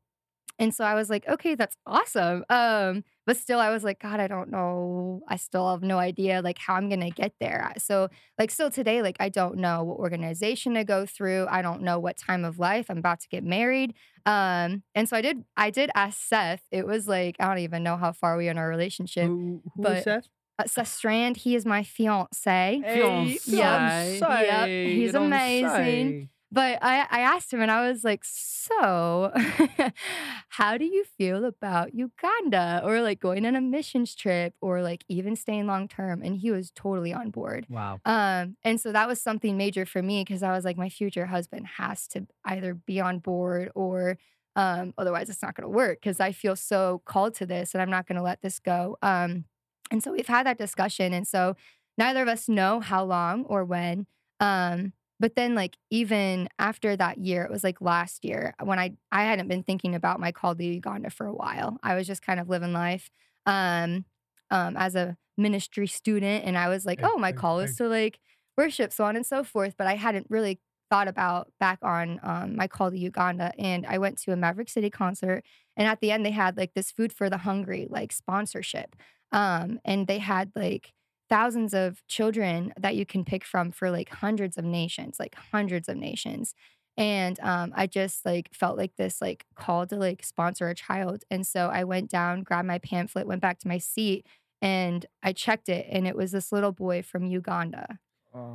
and 0.59 0.73
so 0.73 0.83
I 0.83 0.95
was 0.95 1.09
like, 1.09 1.27
okay, 1.27 1.55
that's 1.55 1.75
awesome. 1.85 2.45
Um, 2.49 3.03
but 3.25 3.37
still 3.37 3.59
I 3.59 3.69
was 3.69 3.83
like, 3.83 3.99
God, 3.99 4.19
I 4.19 4.27
don't 4.27 4.49
know. 4.49 5.21
I 5.27 5.35
still 5.35 5.69
have 5.69 5.83
no 5.83 5.99
idea 5.99 6.41
like 6.41 6.57
how 6.57 6.75
I'm 6.75 6.89
gonna 6.89 7.09
get 7.09 7.33
there. 7.39 7.71
So 7.77 8.09
like 8.37 8.51
still 8.51 8.69
today, 8.69 9.01
like 9.01 9.17
I 9.19 9.29
don't 9.29 9.57
know 9.57 9.83
what 9.83 9.97
organization 9.97 10.73
to 10.75 10.83
go 10.83 11.05
through. 11.05 11.47
I 11.49 11.61
don't 11.61 11.81
know 11.81 11.99
what 11.99 12.17
time 12.17 12.45
of 12.45 12.59
life 12.59 12.87
I'm 12.89 12.97
about 12.97 13.19
to 13.21 13.29
get 13.29 13.43
married. 13.43 13.93
Um, 14.25 14.83
and 14.95 15.07
so 15.07 15.17
I 15.17 15.21
did 15.21 15.43
I 15.55 15.69
did 15.69 15.91
ask 15.95 16.19
Seth. 16.19 16.63
It 16.71 16.85
was 16.85 17.07
like, 17.07 17.35
I 17.39 17.47
don't 17.47 17.59
even 17.59 17.83
know 17.83 17.97
how 17.97 18.11
far 18.11 18.37
we 18.37 18.47
are 18.47 18.51
in 18.51 18.57
our 18.57 18.69
relationship. 18.69 19.25
Who, 19.27 19.61
who 19.75 19.83
but- 19.83 19.97
is 19.97 20.03
Seth? 20.03 20.27
Uh, 20.59 20.65
Seth 20.67 20.89
Strand, 20.89 21.37
he 21.37 21.55
is 21.55 21.65
my 21.65 21.81
fiance. 21.81 22.81
Fiancé. 22.85 23.47
Yep, 23.47 24.19
yep, 24.19 24.67
he's 24.67 25.13
don't 25.13 25.27
amazing. 25.27 26.29
But 26.51 26.79
I, 26.81 27.07
I 27.09 27.21
asked 27.21 27.53
him 27.53 27.61
and 27.61 27.71
I 27.71 27.87
was 27.87 28.03
like, 28.03 28.25
so 28.25 29.31
how 30.49 30.77
do 30.77 30.83
you 30.83 31.05
feel 31.17 31.45
about 31.45 31.95
Uganda 31.95 32.81
or 32.83 33.01
like 33.01 33.21
going 33.21 33.45
on 33.45 33.55
a 33.55 33.61
missions 33.61 34.13
trip 34.15 34.53
or 34.59 34.81
like 34.81 35.05
even 35.07 35.37
staying 35.37 35.67
long 35.67 35.87
term? 35.87 36.21
And 36.21 36.35
he 36.35 36.51
was 36.51 36.69
totally 36.71 37.13
on 37.13 37.29
board. 37.29 37.67
Wow. 37.69 37.99
Um, 38.05 38.57
and 38.63 38.81
so 38.81 38.91
that 38.91 39.07
was 39.07 39.21
something 39.21 39.55
major 39.55 39.85
for 39.85 40.01
me 40.01 40.25
because 40.25 40.43
I 40.43 40.51
was 40.51 40.65
like, 40.65 40.77
my 40.77 40.89
future 40.89 41.27
husband 41.27 41.67
has 41.77 42.05
to 42.09 42.27
either 42.43 42.73
be 42.73 42.99
on 42.99 43.19
board 43.19 43.71
or 43.73 44.17
um, 44.57 44.93
otherwise 44.97 45.29
it's 45.29 45.41
not 45.41 45.55
going 45.55 45.63
to 45.63 45.73
work 45.73 45.99
because 46.01 46.19
I 46.19 46.33
feel 46.33 46.57
so 46.57 47.01
called 47.05 47.33
to 47.35 47.45
this 47.45 47.73
and 47.73 47.81
I'm 47.81 47.89
not 47.89 48.07
going 48.07 48.17
to 48.17 48.21
let 48.21 48.41
this 48.41 48.59
go. 48.59 48.97
Um, 49.01 49.45
and 49.89 50.03
so 50.03 50.11
we've 50.11 50.27
had 50.27 50.45
that 50.45 50.57
discussion. 50.57 51.13
And 51.13 51.25
so 51.25 51.55
neither 51.97 52.21
of 52.21 52.27
us 52.27 52.49
know 52.49 52.81
how 52.81 53.05
long 53.05 53.45
or 53.45 53.63
when. 53.63 54.07
Um, 54.41 54.91
but 55.21 55.35
then 55.35 55.53
like 55.53 55.77
even 55.91 56.49
after 56.57 56.97
that 56.97 57.19
year, 57.19 57.43
it 57.43 57.51
was 57.51 57.63
like 57.63 57.79
last 57.79 58.25
year 58.25 58.55
when 58.61 58.79
I 58.79 58.93
I 59.11 59.23
hadn't 59.23 59.47
been 59.47 59.61
thinking 59.61 59.93
about 59.93 60.19
my 60.19 60.31
call 60.31 60.55
to 60.55 60.63
Uganda 60.63 61.11
for 61.11 61.27
a 61.27 61.33
while. 61.33 61.77
I 61.83 61.93
was 61.93 62.07
just 62.07 62.23
kind 62.23 62.39
of 62.39 62.49
living 62.49 62.73
life 62.73 63.11
um, 63.45 64.05
um, 64.49 64.75
as 64.75 64.95
a 64.95 65.15
ministry 65.37 65.85
student, 65.85 66.43
and 66.43 66.57
I 66.57 66.69
was 66.69 66.87
like, 66.87 67.01
oh, 67.03 67.19
my 67.19 67.31
call 67.31 67.59
is 67.59 67.75
to 67.77 67.87
like 67.87 68.19
worship, 68.57 68.91
so 68.91 69.03
on 69.05 69.15
and 69.15 69.25
so 69.25 69.43
forth. 69.43 69.75
But 69.77 69.85
I 69.85 69.95
hadn't 69.95 70.25
really 70.29 70.59
thought 70.89 71.07
about 71.07 71.49
back 71.59 71.77
on 71.83 72.19
um, 72.23 72.55
my 72.55 72.67
call 72.67 72.89
to 72.89 72.97
Uganda, 72.97 73.53
and 73.59 73.85
I 73.85 73.99
went 73.99 74.17
to 74.23 74.31
a 74.31 74.35
Maverick 74.35 74.69
City 74.69 74.89
concert, 74.89 75.43
and 75.77 75.87
at 75.87 76.01
the 76.01 76.09
end 76.11 76.25
they 76.25 76.31
had 76.31 76.57
like 76.57 76.73
this 76.73 76.91
food 76.91 77.13
for 77.13 77.29
the 77.29 77.37
hungry 77.37 77.87
like 77.91 78.11
sponsorship, 78.11 78.95
um, 79.31 79.79
and 79.85 80.07
they 80.07 80.17
had 80.17 80.51
like 80.55 80.93
thousands 81.31 81.73
of 81.73 82.05
children 82.09 82.73
that 82.77 82.95
you 82.95 83.05
can 83.05 83.23
pick 83.23 83.45
from 83.45 83.71
for 83.71 83.89
like 83.89 84.09
hundreds 84.09 84.57
of 84.57 84.65
nations, 84.65 85.15
like 85.17 85.33
hundreds 85.53 85.87
of 85.87 85.95
nations. 85.95 86.53
And 86.97 87.39
um, 87.39 87.71
I 87.73 87.87
just 87.87 88.25
like 88.25 88.53
felt 88.53 88.77
like 88.77 88.97
this 88.97 89.21
like 89.21 89.45
call 89.55 89.87
to 89.87 89.95
like 89.95 90.25
sponsor 90.25 90.67
a 90.67 90.75
child. 90.75 91.23
And 91.31 91.47
so 91.47 91.69
I 91.69 91.85
went 91.85 92.11
down, 92.11 92.43
grabbed 92.43 92.67
my 92.67 92.79
pamphlet, 92.79 93.27
went 93.27 93.41
back 93.41 93.59
to 93.59 93.69
my 93.69 93.77
seat, 93.77 94.27
and 94.61 95.05
I 95.23 95.31
checked 95.31 95.69
it, 95.69 95.87
and 95.89 96.05
it 96.05 96.17
was 96.17 96.33
this 96.33 96.51
little 96.51 96.73
boy 96.73 97.01
from 97.01 97.25
Uganda 97.25 97.97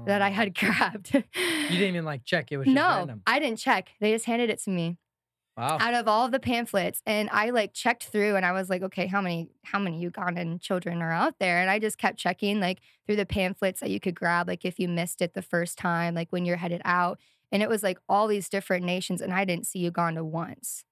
that 0.04 0.20
I 0.20 0.28
had 0.28 0.54
grabbed. 0.58 1.14
You 1.14 1.22
didn't 1.70 1.94
even 1.94 2.04
like 2.04 2.26
check. 2.26 2.52
It 2.52 2.58
was 2.58 2.66
just 2.66 2.74
no, 2.74 2.88
random. 2.88 3.22
I 3.26 3.38
didn't 3.38 3.58
check. 3.58 3.88
They 4.00 4.12
just 4.12 4.26
handed 4.26 4.50
it 4.50 4.62
to 4.64 4.70
me 4.70 4.98
Wow. 5.56 5.78
out 5.80 5.94
of 5.94 6.06
all 6.06 6.28
the 6.28 6.38
pamphlets 6.38 7.00
and 7.06 7.30
i 7.32 7.48
like 7.50 7.72
checked 7.72 8.04
through 8.04 8.36
and 8.36 8.44
i 8.44 8.52
was 8.52 8.68
like 8.68 8.82
okay 8.82 9.06
how 9.06 9.20
many 9.22 9.48
how 9.64 9.78
many 9.78 10.06
ugandan 10.06 10.60
children 10.60 11.00
are 11.00 11.12
out 11.12 11.38
there 11.38 11.60
and 11.60 11.70
i 11.70 11.78
just 11.78 11.96
kept 11.96 12.18
checking 12.18 12.60
like 12.60 12.80
through 13.06 13.16
the 13.16 13.24
pamphlets 13.24 13.80
that 13.80 13.88
you 13.90 13.98
could 13.98 14.14
grab 14.14 14.46
like 14.48 14.64
if 14.66 14.78
you 14.78 14.86
missed 14.86 15.22
it 15.22 15.32
the 15.34 15.40
first 15.42 15.78
time 15.78 16.14
like 16.14 16.28
when 16.30 16.44
you're 16.44 16.56
headed 16.58 16.82
out 16.84 17.18
and 17.52 17.62
it 17.62 17.68
was 17.70 17.82
like 17.82 17.98
all 18.08 18.26
these 18.26 18.48
different 18.50 18.84
nations 18.84 19.20
and 19.22 19.32
i 19.32 19.44
didn't 19.46 19.66
see 19.66 19.78
uganda 19.78 20.22
once 20.22 20.84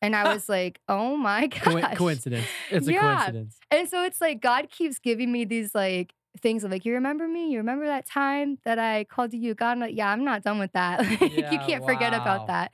and 0.00 0.14
i 0.14 0.22
was 0.32 0.48
like 0.48 0.80
oh 0.88 1.16
my 1.16 1.48
Co- 1.48 1.80
coincidence. 1.94 2.46
It's 2.70 2.86
a 2.88 2.92
Yeah. 2.92 3.00
coincidence. 3.16 3.58
and 3.72 3.88
so 3.88 4.04
it's 4.04 4.20
like 4.20 4.40
God 4.40 4.70
keeps 4.70 4.98
giving 5.00 5.32
me 5.32 5.44
these 5.44 5.74
like 5.74 6.14
things 6.40 6.64
of 6.64 6.70
like, 6.70 6.84
you 6.86 6.94
remember 6.94 7.28
me? 7.28 7.50
You 7.50 7.58
remember 7.58 7.84
that 7.86 8.06
time 8.06 8.56
that 8.64 8.78
I 8.78 9.04
called 9.04 9.34
you 9.34 9.40
Uganda? 9.40 9.92
Yeah, 9.92 10.08
I'm 10.08 10.24
not 10.24 10.42
done 10.42 10.58
with 10.58 10.72
that. 10.72 11.00
Like, 11.20 11.20
you 11.52 11.58
can't 11.58 11.84
forget 11.84 12.14
about 12.14 12.46
that. 12.46 12.70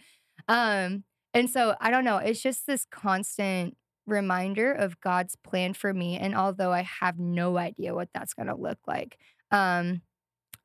Um, 0.46 1.02
and 1.38 1.50
so 1.50 1.74
I 1.80 1.90
don't 1.90 2.04
know. 2.04 2.18
It's 2.18 2.42
just 2.42 2.66
this 2.66 2.84
constant 2.90 3.76
reminder 4.06 4.72
of 4.72 5.00
God's 5.00 5.36
plan 5.36 5.74
for 5.74 5.92
me. 5.94 6.16
And 6.16 6.34
although 6.34 6.72
I 6.72 6.82
have 7.00 7.18
no 7.18 7.58
idea 7.58 7.94
what 7.94 8.08
that's 8.12 8.34
gonna 8.34 8.56
look 8.56 8.78
like, 8.86 9.18
um, 9.50 10.02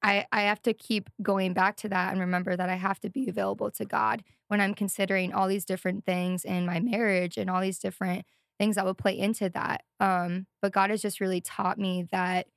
I, 0.01 0.25
I 0.31 0.41
have 0.41 0.61
to 0.63 0.73
keep 0.73 1.09
going 1.21 1.53
back 1.53 1.77
to 1.77 1.89
that 1.89 2.11
and 2.11 2.19
remember 2.19 2.57
that 2.57 2.69
I 2.69 2.75
have 2.75 2.99
to 3.01 3.09
be 3.09 3.29
available 3.29 3.71
to 3.71 3.85
God 3.85 4.23
when 4.49 4.59
I'm 4.59 4.73
considering 4.73 5.31
all 5.31 5.47
these 5.47 5.63
different 5.63 6.05
things 6.05 6.43
in 6.43 6.65
my 6.65 6.79
marriage 6.79 7.37
and 7.37 7.49
all 7.49 7.61
these 7.61 7.79
different 7.79 8.25
things 8.59 8.75
that 8.75 8.85
will 8.85 8.93
play 8.93 9.17
into 9.17 9.49
that. 9.49 9.83
Um, 9.99 10.47
but 10.61 10.73
God 10.73 10.89
has 10.89 11.01
just 11.01 11.21
really 11.21 11.39
taught 11.41 11.77
me 11.77 12.07
that 12.11 12.47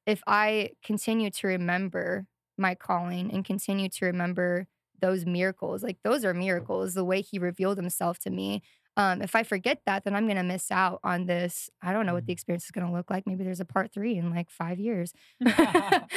if 0.06 0.22
I 0.26 0.70
continue 0.82 1.30
to 1.30 1.46
remember 1.48 2.26
my 2.56 2.74
calling 2.74 3.30
and 3.32 3.44
continue 3.44 3.88
to 3.90 4.06
remember 4.06 4.66
those 5.00 5.26
miracles, 5.26 5.82
like 5.82 5.98
those 6.04 6.24
are 6.24 6.34
miracles, 6.34 6.94
the 6.94 7.04
way 7.04 7.20
He 7.20 7.38
revealed 7.38 7.78
Himself 7.78 8.18
to 8.20 8.30
me. 8.30 8.62
Um, 8.96 9.20
if 9.20 9.34
I 9.36 9.42
forget 9.42 9.80
that, 9.84 10.04
then 10.04 10.14
I'm 10.16 10.24
going 10.24 10.36
to 10.38 10.42
miss 10.42 10.70
out 10.70 11.00
on 11.04 11.26
this. 11.26 11.68
I 11.82 11.92
don't 11.92 12.06
know 12.06 12.14
what 12.14 12.26
the 12.26 12.32
experience 12.32 12.64
is 12.64 12.70
going 12.70 12.86
to 12.86 12.92
look 12.92 13.10
like. 13.10 13.26
Maybe 13.26 13.44
there's 13.44 13.60
a 13.60 13.66
part 13.66 13.92
three 13.92 14.16
in 14.16 14.30
like 14.34 14.50
five 14.50 14.78
years. 14.78 15.12
but 15.40 16.08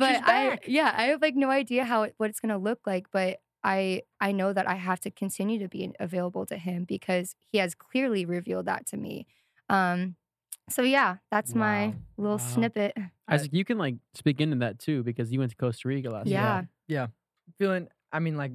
I, 0.00 0.58
yeah, 0.66 0.94
I 0.96 1.04
have 1.04 1.20
like 1.20 1.36
no 1.36 1.50
idea 1.50 1.84
how 1.84 2.04
it, 2.04 2.14
what 2.16 2.30
it's 2.30 2.40
going 2.40 2.50
to 2.50 2.56
look 2.58 2.80
like. 2.86 3.06
But 3.12 3.40
I, 3.62 4.02
I 4.20 4.32
know 4.32 4.52
that 4.52 4.66
I 4.66 4.74
have 4.76 5.00
to 5.00 5.10
continue 5.10 5.58
to 5.58 5.68
be 5.68 5.92
available 6.00 6.46
to 6.46 6.56
Him 6.56 6.84
because 6.84 7.34
He 7.50 7.58
has 7.58 7.74
clearly 7.74 8.24
revealed 8.24 8.64
that 8.66 8.86
to 8.86 8.96
me. 8.96 9.26
Um, 9.68 10.16
so 10.70 10.82
yeah, 10.82 11.16
that's 11.30 11.54
my 11.54 11.88
Wow. 11.88 11.94
little 12.16 12.38
Wow. 12.38 12.38
snippet. 12.38 12.96
Isaac, 13.28 13.52
you 13.52 13.64
can 13.64 13.78
like 13.78 13.96
speak 14.14 14.40
into 14.40 14.56
that 14.56 14.78
too 14.78 15.02
because 15.02 15.32
you 15.32 15.38
went 15.38 15.50
to 15.50 15.56
Costa 15.56 15.88
Rica 15.88 16.08
last 16.10 16.28
year. 16.28 16.36
Yeah. 16.36 16.62
yeah 16.88 17.06
feeling 17.58 17.88
i 18.12 18.18
mean 18.18 18.36
like 18.36 18.52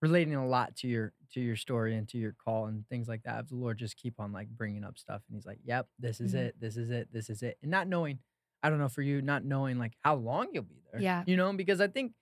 relating 0.00 0.34
a 0.34 0.46
lot 0.46 0.74
to 0.76 0.88
your 0.88 1.12
to 1.32 1.40
your 1.40 1.56
story 1.56 1.96
and 1.96 2.08
to 2.08 2.18
your 2.18 2.34
call 2.44 2.66
and 2.66 2.86
things 2.88 3.08
like 3.08 3.22
that 3.22 3.48
the 3.48 3.54
lord 3.54 3.78
just 3.78 3.96
keep 3.96 4.18
on 4.18 4.32
like 4.32 4.48
bringing 4.48 4.84
up 4.84 4.98
stuff 4.98 5.22
and 5.28 5.36
he's 5.36 5.46
like 5.46 5.58
yep 5.64 5.86
this 5.98 6.20
is 6.20 6.34
Mhm. 6.34 6.38
it 6.38 6.60
this 6.60 6.76
is 6.76 6.90
it 6.90 7.08
this 7.12 7.30
is 7.30 7.42
it 7.42 7.56
and 7.62 7.70
not 7.70 7.86
knowing 7.88 8.18
i 8.62 8.68
don't 8.68 8.78
know 8.78 8.88
for 8.88 9.02
you 9.02 9.22
not 9.22 9.44
knowing 9.44 9.78
like 9.78 9.94
how 10.02 10.14
long 10.16 10.48
you'll 10.52 10.64
be 10.64 10.82
there 10.90 11.00
Yeah. 11.00 11.22
you 11.26 11.36
know 11.36 11.52
because 11.52 11.80
i 11.80 11.86
think 11.88 12.12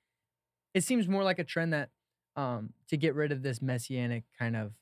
it 0.74 0.84
seems 0.84 1.08
more 1.08 1.24
like 1.24 1.38
a 1.38 1.44
trend 1.44 1.72
that 1.72 1.90
um 2.36 2.74
to 2.88 2.96
get 2.96 3.14
rid 3.14 3.32
of 3.32 3.42
this 3.42 3.60
messianic 3.62 4.24
kind 4.38 4.56
of 4.56 4.72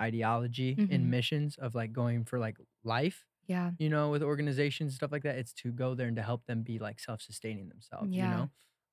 ideology 0.00 0.74
Mhm. 0.76 0.90
in 0.90 1.10
missions 1.10 1.56
of 1.56 1.74
like 1.74 1.92
going 1.92 2.24
for 2.24 2.38
like 2.38 2.56
life 2.82 3.26
Yeah. 3.46 3.72
you 3.78 3.88
know, 3.90 4.10
with 4.10 4.22
organizations 4.22 4.94
stuff 4.94 5.12
like 5.12 5.22
that. 5.24 5.36
It's 5.36 5.52
to 5.54 5.70
go 5.70 5.94
there 5.94 6.06
and 6.08 6.16
to 6.16 6.22
help 6.22 6.46
them 6.46 6.62
be 6.62 6.78
like 6.78 6.98
self-sustaining 6.98 7.68
themselves, 7.68 8.10
Yeah. 8.10 8.24
you 8.24 8.36
know? 8.36 8.50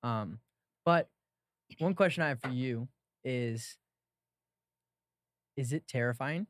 Um, 0.10 0.40
but 0.86 1.10
one 1.80 1.94
question 1.96 2.24
I 2.24 2.30
have 2.30 2.42
for 2.42 2.50
you 2.50 2.88
is 3.24 3.78
is 5.58 5.74
it 5.74 5.88
terrifying 5.88 6.48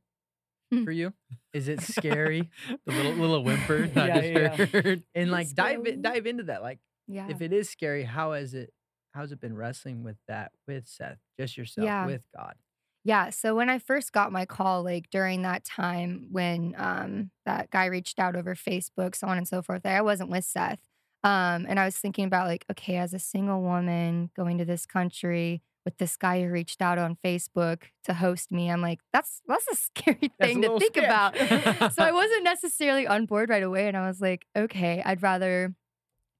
Hmm. 0.72 0.86
for 0.86 0.92
you? 0.92 1.12
Is 1.54 1.68
it 1.68 1.82
scary? 1.82 2.50
the 2.86 2.94
little 2.94 3.12
little 3.14 3.44
whimper 3.44 3.88
that 3.88 4.08
Yeah, 4.24 4.54
I 4.54 4.56
yeah. 4.56 4.66
heard. 4.68 5.04
and 5.16 5.30
like 5.32 5.54
dive 5.54 5.86
in, 5.86 6.02
dive 6.02 6.26
into 6.26 6.44
that. 6.44 6.62
Like 6.62 6.80
Yeah. 7.08 7.28
if 7.30 7.42
it 7.42 7.52
is 7.52 7.70
scary, 7.70 8.04
how 8.04 8.32
has 8.34 8.54
it 8.54 8.74
how's 9.14 9.34
it 9.34 9.42
been 9.42 9.56
wrestling 9.56 10.04
with 10.04 10.16
that 10.30 10.54
with 10.68 10.88
Seth? 10.88 11.18
Just 11.38 11.58
yourself 11.58 11.86
Yeah. 11.86 12.06
with 12.06 12.24
God. 12.36 12.56
Yeah. 13.04 13.32
So 13.32 13.54
when 13.56 13.70
I 13.70 13.80
first 13.80 14.14
got 14.14 14.32
my 14.32 14.46
call, 14.46 14.84
like 14.84 15.10
during 15.10 15.42
that 15.42 15.66
time 15.66 16.28
when 16.32 16.74
um, 16.78 17.32
that 17.46 17.70
guy 17.72 17.86
reached 17.88 18.20
out 18.20 18.36
over 18.38 18.56
Facebook, 18.56 19.16
so 19.16 19.28
on 19.28 19.38
and 19.38 19.48
so 19.48 19.62
forth, 19.62 19.86
I 19.86 20.02
wasn't 20.02 20.30
with 20.30 20.46
Seth. 20.46 20.80
Um, 21.24 21.66
and 21.70 21.80
I 21.80 21.86
was 21.86 21.98
thinking 21.98 22.26
about 22.26 22.48
like, 22.48 22.66
okay, 22.72 22.98
as 22.98 23.14
a 23.14 23.20
single 23.20 23.62
woman 23.62 24.32
going 24.36 24.58
to 24.58 24.66
this 24.66 24.86
country 24.86 25.62
with 25.86 25.98
this 25.98 26.16
guy 26.18 26.42
who 26.42 26.50
reached 26.50 26.82
out 26.82 26.98
on 26.98 27.18
Facebook 27.24 27.84
to 28.06 28.14
host 28.14 28.52
me, 28.52 28.70
I'm 28.72 28.82
like, 28.82 29.00
that's 29.14 29.42
that's 29.48 29.68
a 29.72 29.76
scary 29.78 30.32
That's 30.40 30.52
a 30.52 30.54
thing 30.54 30.62
to 30.64 30.80
think 30.80 30.96
sketch. 30.96 31.06
about. 31.06 31.94
so 31.94 32.04
I 32.04 32.12
wasn't 32.12 32.44
necessarily 32.44 33.08
on 33.08 33.26
board 33.26 33.50
right 33.50 33.64
away, 33.64 33.88
and 33.88 33.98
I 33.98 34.08
was 34.08 34.22
like, 34.22 34.46
okay, 34.56 35.02
I'd 35.06 35.22
rather. 35.22 35.74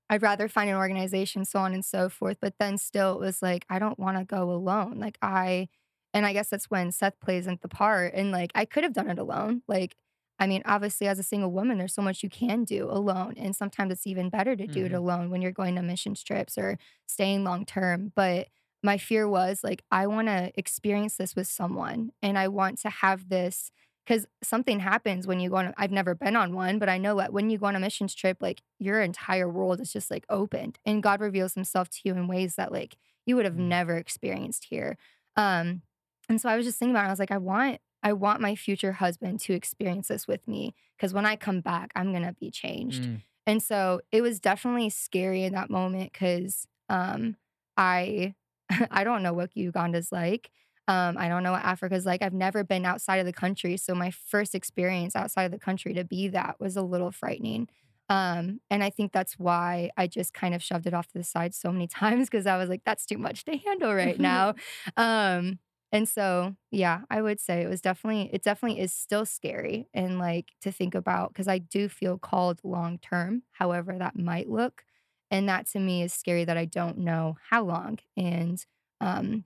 I'd 0.10 0.22
rather 0.22 0.50
find 0.50 0.70
an 0.70 0.76
organization, 0.76 1.46
so 1.46 1.60
on 1.60 1.74
and 1.74 1.86
so 1.86 2.10
forth. 2.10 2.38
But 2.42 2.56
then 2.60 2.78
still, 2.78 3.14
it 3.14 3.20
was 3.22 3.42
like, 3.42 3.66
I 3.70 3.80
don't 3.80 3.98
want 3.98 4.18
to 4.18 4.26
go 4.26 4.52
alone. 4.52 5.00
Like, 5.00 5.18
I, 5.22 5.70
and 6.14 6.26
I 6.26 6.34
guess 6.34 6.50
that's 6.50 6.70
when 6.70 6.92
Seth 6.92 7.18
plays 7.22 7.48
into 7.48 7.62
the 7.62 7.70
part. 7.70 8.14
And 8.14 8.30
like, 8.30 8.52
I 8.54 8.66
could 8.66 8.84
have 8.84 8.92
done 8.92 9.10
it 9.10 9.18
alone. 9.20 9.62
Like, 9.70 9.96
I 10.40 10.48
mean, 10.48 10.64
obviously, 10.66 11.08
as 11.08 11.20
a 11.20 11.24
single 11.24 11.52
woman, 11.52 11.78
there's 11.78 11.94
so 11.94 12.02
much 12.02 12.24
you 12.24 12.30
can 12.30 12.64
do 12.64 12.90
alone. 12.90 13.36
And 13.38 13.56
sometimes 13.56 13.94
it's 13.94 14.08
even 14.08 14.30
better 14.30 14.56
to 14.56 14.68
do 14.68 14.86
it 14.86 14.92
Mhm. 14.92 14.94
alone 14.94 15.30
when 15.30 15.42
you're 15.42 15.52
going 15.52 15.76
to 15.76 15.82
mission 15.84 16.16
trips 16.16 16.58
or 16.58 16.78
staying 17.08 17.44
long 17.44 17.66
term. 17.66 18.12
But 18.16 18.48
my 18.84 18.98
fear 18.98 19.28
was 19.28 19.64
like, 19.64 19.84
I 19.92 20.08
want 20.08 20.28
to 20.28 20.52
experience 20.56 21.18
this 21.18 21.36
with 21.36 21.48
someone 21.48 22.12
and 22.22 22.38
I 22.38 22.48
want 22.48 22.80
to 22.80 22.90
have 22.90 23.30
this 23.30 23.72
because 24.06 24.26
something 24.42 24.80
happens 24.80 25.28
when 25.28 25.40
you 25.40 25.50
go 25.52 25.58
on. 25.58 25.74
I've 25.78 25.92
never 25.92 26.16
been 26.16 26.36
on 26.36 26.56
one, 26.56 26.80
but 26.80 26.90
I 26.90 26.98
know 26.98 27.16
that 27.18 27.32
when 27.34 27.52
you 27.52 27.60
go 27.60 27.68
on 27.68 27.76
a 27.76 27.80
missions 27.80 28.16
trip, 28.16 28.38
like 28.42 28.64
your 28.80 29.00
entire 29.02 29.48
world 29.48 29.80
is 29.80 29.94
just 29.94 30.10
like 30.10 30.26
opened 30.30 30.80
and 30.86 31.04
God 31.04 31.22
reveals 31.22 31.54
himself 31.54 31.90
to 31.90 32.00
you 32.06 32.14
in 32.16 32.28
ways 32.28 32.56
that 32.56 32.72
like 32.72 32.98
you 33.28 33.36
would 33.36 33.46
have 33.46 33.58
Mm. 33.58 33.60
never 33.60 33.98
experienced 33.98 34.66
here. 34.66 34.98
Um, 35.36 35.84
and 36.30 36.40
so 36.42 36.50
I 36.50 36.56
was 36.56 36.66
just 36.66 36.80
thinking 36.80 36.96
about 36.96 37.04
it. 37.06 37.08
I 37.08 37.12
was 37.12 37.20
like, 37.20 37.32
I 37.32 37.38
want, 37.38 37.80
I 38.04 38.14
want 38.14 38.42
my 38.42 38.56
future 38.56 38.94
husband 38.94 39.40
to 39.42 39.54
experience 39.54 40.08
this 40.08 40.28
with 40.28 40.48
me 40.48 40.74
because 40.98 41.14
when 41.14 41.26
I 41.26 41.36
come 41.36 41.62
back, 41.62 41.92
I'm 41.96 42.12
gonna 42.12 42.36
be 42.40 42.52
changed. 42.52 43.04
Mm. 43.04 43.22
And 43.48 43.64
so 43.64 44.02
it 44.12 44.22
was 44.22 44.40
definitely 44.40 44.90
scary 44.90 45.44
in 45.44 45.54
that 45.54 45.70
moment 45.70 46.12
because 46.14 46.68
um, 46.90 47.36
I 47.78 48.36
I 48.92 49.04
don't 49.04 49.24
know 49.24 49.34
what 49.34 49.56
Uganda's 49.56 50.12
like. 50.12 50.52
Um, 50.88 51.18
I 51.18 51.30
don't 51.30 51.44
know 51.44 51.52
what 51.52 51.64
Africa's 51.64 52.06
like. 52.06 52.22
I've 52.22 52.34
never 52.34 52.64
been 52.64 52.86
outside 52.86 53.18
of 53.18 53.26
the 53.26 53.34
country, 53.34 53.78
so 53.78 53.94
my 53.96 54.12
first 54.12 54.56
experience 54.56 55.16
outside 55.16 55.44
of 55.46 55.52
the 55.52 55.60
country 55.60 55.94
to 55.94 56.04
be 56.04 56.28
that 56.30 56.60
was 56.60 56.76
a 56.76 56.82
little 56.82 57.12
frightening. 57.12 57.70
Um, 58.10 58.60
and 58.70 58.84
I 58.84 58.90
think 58.90 59.14
that's 59.14 59.40
why 59.40 59.90
I 59.96 60.08
just 60.08 60.34
kind 60.34 60.54
of 60.54 60.62
shoved 60.62 60.86
it 60.86 60.94
off 60.94 61.08
to 61.08 61.18
the 61.18 61.24
side 61.24 61.56
so 61.56 61.72
many 61.72 61.88
times 62.00 62.30
because 62.30 62.46
I 62.46 62.58
was 62.58 62.70
like, 62.70 62.82
that's 62.86 63.06
too 63.06 63.18
much 63.18 63.46
to 63.46 63.56
handle 63.58 63.94
right 63.94 64.20
now. 64.20 64.56
um, 64.98 65.60
and 65.92 66.08
so, 66.08 66.56
yeah, 66.72 67.02
I 67.10 67.22
would 67.22 67.40
say 67.40 67.62
it 67.62 67.70
was 67.70 67.82
definitely, 67.82 68.30
it 68.34 68.44
definitely 68.44 68.80
is 68.80 68.94
still 68.94 69.26
scary 69.26 69.90
and 69.94 70.20
like 70.20 70.52
to 70.62 70.72
think 70.72 70.96
about 70.96 71.34
because 71.34 71.48
I 71.50 71.58
do 71.58 71.90
feel 71.90 72.18
called 72.18 72.62
long 72.64 72.98
term, 73.00 73.44
however 73.54 73.98
that 73.98 74.18
might 74.18 74.50
look. 74.50 74.84
And 75.30 75.48
that 75.50 75.68
to 75.70 75.80
me 75.80 76.02
is 76.04 76.14
scary 76.14 76.46
that 76.46 76.58
I 76.58 76.66
don't 76.66 77.00
know 77.00 77.38
how 77.50 77.64
long 77.64 78.00
and 78.18 78.64
um, 79.02 79.46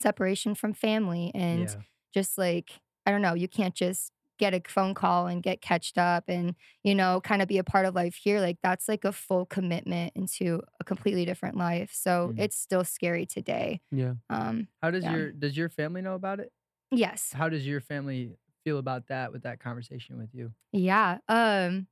separation 0.00 0.54
from 0.54 0.74
family 0.74 1.32
and 1.34 1.68
yeah. 1.68 1.76
just 2.14 2.38
like, 2.38 2.80
I 3.06 3.10
don't 3.10 3.22
know, 3.22 3.34
you 3.34 3.48
can't 3.48 3.74
just 3.74 4.12
get 4.40 4.54
a 4.54 4.62
phone 4.68 4.94
call 4.94 5.28
and 5.28 5.44
get 5.44 5.62
catched 5.62 5.98
up 5.98 6.24
and, 6.28 6.56
you 6.84 6.96
know, 6.96 7.20
kind 7.22 7.42
of 7.42 7.48
be 7.48 7.58
a 7.58 7.64
part 7.64 7.86
of 7.86 7.94
life 7.94 8.16
here. 8.16 8.40
Like 8.40 8.58
that's 8.64 8.88
like 8.88 9.04
a 9.04 9.12
full 9.12 9.46
commitment 9.46 10.14
into 10.16 10.62
a 10.80 10.84
completely 10.84 11.26
different 11.26 11.56
life. 11.56 11.92
So 11.94 12.32
Mhm. 12.32 12.38
it's 12.38 12.56
still 12.58 12.84
scary 12.84 13.26
today. 13.26 13.82
Yeah. 13.90 14.14
Um, 14.30 14.68
How 14.82 14.90
does 14.90 15.06
Yeah. 15.06 15.08
your 15.08 15.32
does 15.32 15.56
your 15.56 15.68
family 15.68 16.02
know 16.02 16.14
about 16.14 16.40
it? 16.40 16.52
yes. 16.90 17.36
How 17.36 17.48
does 17.48 17.66
your 17.66 17.80
family 17.80 18.36
feel 18.64 18.78
about 18.78 19.08
that 19.08 19.32
with 19.32 19.44
that 19.44 19.60
conversation 19.60 20.18
with 20.18 20.34
you? 20.34 20.54
Yeah. 20.72 21.18
Um 21.28 21.88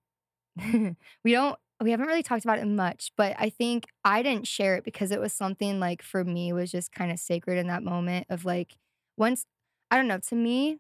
we 1.24 1.32
don't 1.32 1.58
we 1.82 1.92
haven't 1.92 2.06
really 2.08 2.22
talked 2.24 2.44
about 2.44 2.58
it 2.60 2.66
much, 2.66 3.12
but 3.16 3.36
I 3.38 3.50
think 3.50 3.86
I 4.04 4.22
didn't 4.22 4.46
share 4.48 4.76
it 4.76 4.84
because 4.84 5.12
it 5.12 5.20
was 5.20 5.32
something 5.32 5.80
like 5.80 6.02
for 6.02 6.24
me 6.24 6.52
was 6.52 6.70
just 6.72 6.92
kind 6.92 7.12
of 7.12 7.18
sacred 7.20 7.58
in 7.58 7.68
that 7.68 7.82
moment 7.84 8.26
of 8.30 8.44
like 8.44 8.78
once 9.18 9.46
I 9.90 9.96
don't 9.98 10.08
know, 10.08 10.20
to 10.28 10.36
me, 10.36 10.78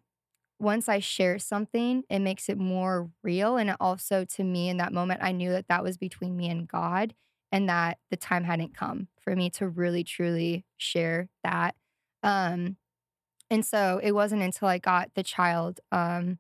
once 0.58 0.88
I 0.88 0.98
share 0.98 1.38
something, 1.38 2.04
it 2.10 2.18
makes 2.20 2.48
it 2.48 2.58
more 2.58 3.10
real 3.22 3.56
and 3.56 3.70
it 3.70 3.76
also 3.80 4.24
to 4.24 4.44
me 4.44 4.68
in 4.68 4.78
that 4.78 4.92
moment 4.92 5.22
I 5.22 5.32
knew 5.32 5.50
that 5.50 5.68
that 5.68 5.82
was 5.84 5.96
between 5.96 6.36
me 6.36 6.48
and 6.48 6.66
God 6.68 7.14
and 7.52 7.68
that 7.68 7.98
the 8.10 8.16
time 8.16 8.44
hadn't 8.44 8.74
come 8.74 9.08
for 9.20 9.34
me 9.36 9.50
to 9.50 9.68
really 9.68 10.04
truly 10.04 10.64
share 10.76 11.28
that. 11.44 11.74
Um 12.22 12.76
and 13.50 13.64
so 13.64 14.00
it 14.02 14.12
wasn't 14.12 14.42
until 14.42 14.68
I 14.68 14.78
got 14.78 15.14
the 15.14 15.22
child 15.22 15.80
um 15.92 16.38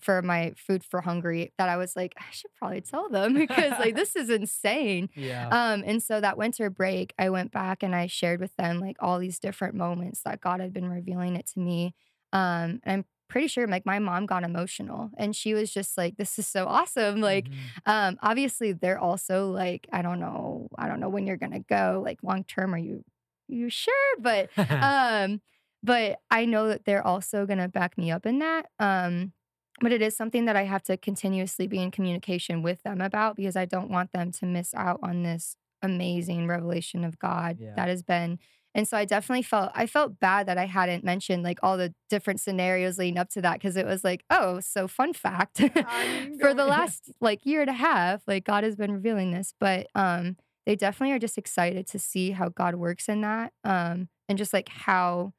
for 0.00 0.22
my 0.22 0.52
food 0.56 0.82
for 0.84 1.02
hungry 1.02 1.52
that 1.58 1.68
I 1.68 1.76
was 1.76 1.94
like, 1.96 2.14
I 2.18 2.24
should 2.30 2.52
probably 2.58 2.80
tell 2.80 3.08
them 3.08 3.34
because 3.36 3.78
like 3.78 3.94
this 3.94 4.16
is 4.16 4.30
insane. 4.30 5.10
Yeah. 5.14 5.48
Um, 5.50 5.84
and 5.86 6.02
so 6.02 6.20
that 6.20 6.38
winter 6.38 6.70
break, 6.70 7.14
I 7.18 7.30
went 7.30 7.52
back 7.52 7.82
and 7.82 7.94
I 7.94 8.06
shared 8.06 8.40
with 8.40 8.54
them 8.56 8.80
like 8.80 8.96
all 9.00 9.18
these 9.18 9.38
different 9.38 9.74
moments 9.74 10.22
that 10.22 10.40
God 10.40 10.60
had 10.60 10.72
been 10.72 10.88
revealing 10.88 11.36
it 11.36 11.46
to 11.54 11.60
me. 11.60 11.94
Um, 12.32 12.80
and 12.82 12.98
I'm 12.98 13.04
pretty 13.34 13.48
sure 13.48 13.66
like 13.68 13.86
my 13.86 13.98
mom 13.98 14.26
got 14.26 14.44
emotional 14.44 15.10
and 15.18 15.34
she 15.36 15.54
was 15.54 15.72
just 15.72 15.98
like, 15.98 16.16
This 16.16 16.38
is 16.38 16.46
so 16.46 16.66
awesome. 16.66 17.20
Like, 17.20 17.50
Mhm. 17.50 17.72
um, 17.86 18.18
obviously 18.22 18.72
they're 18.72 18.98
also 19.00 19.50
like, 19.50 19.88
I 19.92 20.02
don't 20.02 20.20
know, 20.20 20.68
I 20.78 20.88
don't 20.88 21.00
know 21.00 21.10
when 21.10 21.26
you're 21.26 21.36
gonna 21.44 21.60
go, 21.60 22.02
like 22.04 22.22
long 22.22 22.44
term, 22.44 22.74
are 22.74 22.78
you 22.78 23.04
you 23.48 23.70
sure? 23.70 23.94
But 24.20 24.50
um 24.80 25.42
but 25.82 26.18
i 26.30 26.46
know 26.46 26.68
that 26.68 26.84
they're 26.86 27.06
also 27.06 27.46
to 27.46 27.68
back 27.68 27.98
me 27.98 28.10
up 28.10 28.24
in 28.26 28.38
that 28.38 28.66
um 28.78 29.32
but 29.80 29.92
it 29.92 30.00
is 30.02 30.16
something 30.16 30.46
that 30.46 30.56
i 30.56 30.64
have 30.64 30.82
to 30.82 30.96
continuously 30.96 31.66
be 31.66 31.78
in 31.78 31.90
communication 31.90 32.62
with 32.62 32.82
them 32.82 33.00
about 33.00 33.36
because 33.36 33.56
i 33.56 33.64
don't 33.64 33.90
want 33.90 34.12
them 34.12 34.30
to 34.30 34.46
miss 34.46 34.72
out 34.74 34.98
on 35.02 35.22
this 35.22 35.56
amazing 35.82 36.46
revelation 36.46 37.04
of 37.04 37.18
god 37.18 37.58
Yeah. 37.58 37.74
that 37.76 37.88
has 37.88 38.02
been 38.02 38.38
and 38.74 38.86
so 38.88 38.96
i 38.96 39.04
definitely 39.04 39.42
felt 39.42 39.70
i 39.74 39.86
felt 39.86 40.18
bad 40.20 40.46
that 40.46 40.58
i 40.58 40.66
hadn't 40.66 41.04
mentioned 41.04 41.42
like 41.42 41.58
all 41.62 41.76
the 41.76 41.94
different 42.10 42.40
scenarios 42.40 42.98
leading 42.98 43.18
up 43.18 43.28
to 43.28 43.40
that 43.42 43.54
because 43.54 43.76
it 43.76 43.86
was 43.86 44.04
like 44.04 44.24
oh 44.30 44.60
so 44.60 44.86
fun 44.88 45.12
fact 45.12 45.58
for 46.40 46.54
the 46.54 46.66
last 46.66 47.10
like 47.20 47.44
year 47.46 47.60
and 47.60 47.70
a 47.70 47.74
half 47.74 48.22
like 48.26 48.44
god 48.44 48.64
has 48.64 48.76
been 48.76 48.92
revealing 48.92 49.30
this 49.30 49.54
but 49.60 49.86
um 49.94 50.36
they 50.66 50.74
definitely 50.76 51.14
are 51.14 51.18
just 51.18 51.38
excited 51.38 51.86
to 51.86 51.98
see 51.98 52.30
how 52.32 52.48
god 52.48 52.74
works 52.76 53.08
in 53.08 53.20
that 53.22 53.52
um 53.64 54.08
and 54.28 54.38
just 54.38 54.52
like 54.52 54.68
how 54.68 55.32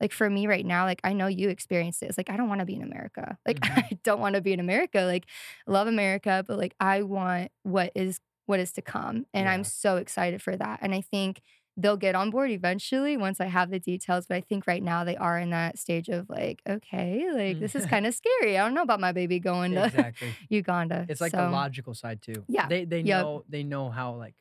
like 0.00 0.12
for 0.12 0.28
me 0.28 0.46
right 0.46 0.66
now 0.66 0.84
like 0.84 1.00
i 1.04 1.12
know 1.12 1.26
you 1.26 1.48
experienced 1.48 2.02
it 2.02 2.06
it's 2.06 2.18
like 2.18 2.30
i 2.30 2.36
don't 2.36 2.48
want 2.48 2.60
to 2.60 2.66
be 2.66 2.74
in 2.74 2.82
america 2.82 3.38
like 3.46 3.60
Mhm. 3.60 3.78
i 3.78 3.98
don't 4.04 4.20
want 4.20 4.34
to 4.34 4.40
be 4.42 4.52
in 4.52 4.60
america 4.60 5.02
like 5.02 5.24
I 5.66 5.70
love 5.70 5.86
america 5.88 6.44
but 6.46 6.58
like 6.58 6.74
i 6.80 7.02
want 7.02 7.50
what 7.62 7.92
is 7.94 8.20
what 8.46 8.60
is 8.60 8.72
to 8.72 8.82
come 8.82 9.26
and 9.32 9.46
Yeah. 9.46 9.52
i'm 9.52 9.64
so 9.64 9.96
excited 9.96 10.42
for 10.42 10.54
that 10.56 10.80
and 10.82 10.94
i 10.94 11.00
think 11.00 11.40
they'll 11.76 11.96
get 11.96 12.14
on 12.14 12.30
board 12.30 12.50
eventually 12.50 13.16
once 13.16 13.40
i 13.40 13.44
have 13.46 13.70
the 13.70 13.78
details 13.78 14.26
but 14.26 14.34
i 14.36 14.40
think 14.40 14.66
right 14.66 14.82
now 14.82 15.04
they 15.04 15.16
are 15.16 15.38
in 15.38 15.50
that 15.50 15.78
stage 15.78 16.08
of 16.08 16.28
like 16.30 16.62
okay 16.68 17.26
like 17.32 17.56
Mm. 17.56 17.60
this 17.60 17.74
is 17.74 17.84
kind 17.94 18.06
of 18.06 18.14
scary 18.14 18.56
i 18.58 18.64
don't 18.64 18.74
know 18.74 18.82
about 18.82 18.98
my 19.00 19.12
baby 19.12 19.38
going 19.38 19.72
to 19.72 19.84
exactly. 19.84 20.34
uganda 20.48 21.04
It's 21.08 21.20
like 21.20 21.32
So, 21.32 21.38
the 21.38 21.50
logical 21.50 21.92
side 21.94 22.22
too. 22.22 22.44
Yeah. 22.48 22.66
They 22.68 22.84
they 22.84 23.00
Yep. 23.00 23.22
know 23.22 23.44
they 23.48 23.62
know 23.62 23.90
how 23.90 24.14
like 24.14 24.34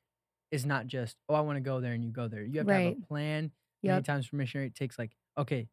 it's 0.52 0.66
not 0.66 0.88
just 0.88 1.18
oh 1.28 1.36
I 1.36 1.42
want 1.42 1.58
to 1.58 1.62
go 1.62 1.82
there 1.82 1.94
and 1.94 2.04
you 2.06 2.12
go 2.12 2.28
there. 2.30 2.44
You 2.44 2.60
have 2.60 2.68
to 2.68 2.74
have 2.74 2.94
a 2.94 2.96
plan. 3.08 3.52
Many 3.84 3.96
Yep. 3.98 4.06
times 4.06 4.26
for 4.28 4.36
missionary 4.38 4.68
it 4.68 4.76
takes 4.76 4.98
like 4.98 5.12
okay, 5.38 5.68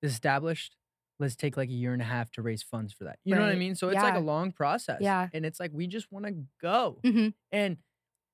this 0.00 0.10
is 0.10 0.14
established. 0.14 0.76
Let's 1.18 1.36
take 1.36 1.56
like 1.58 1.68
a 1.68 1.72
year 1.72 1.92
and 1.92 2.00
a 2.00 2.06
half 2.06 2.30
to 2.32 2.42
raise 2.42 2.62
funds 2.62 2.92
for 2.94 3.04
that. 3.04 3.18
You 3.24 3.34
know 3.34 3.42
what 3.42 3.50
I 3.50 3.56
mean? 3.56 3.74
So 3.74 3.88
it's 3.90 4.02
like 4.02 4.14
a 4.14 4.18
long 4.20 4.50
process. 4.52 4.98
Yeah. 5.02 5.28
And 5.34 5.44
it's 5.44 5.60
like 5.60 5.70
we 5.74 5.86
just 5.86 6.10
want 6.10 6.24
to 6.26 6.34
go. 6.60 6.98
Mhm. 7.04 7.34
And 7.52 7.76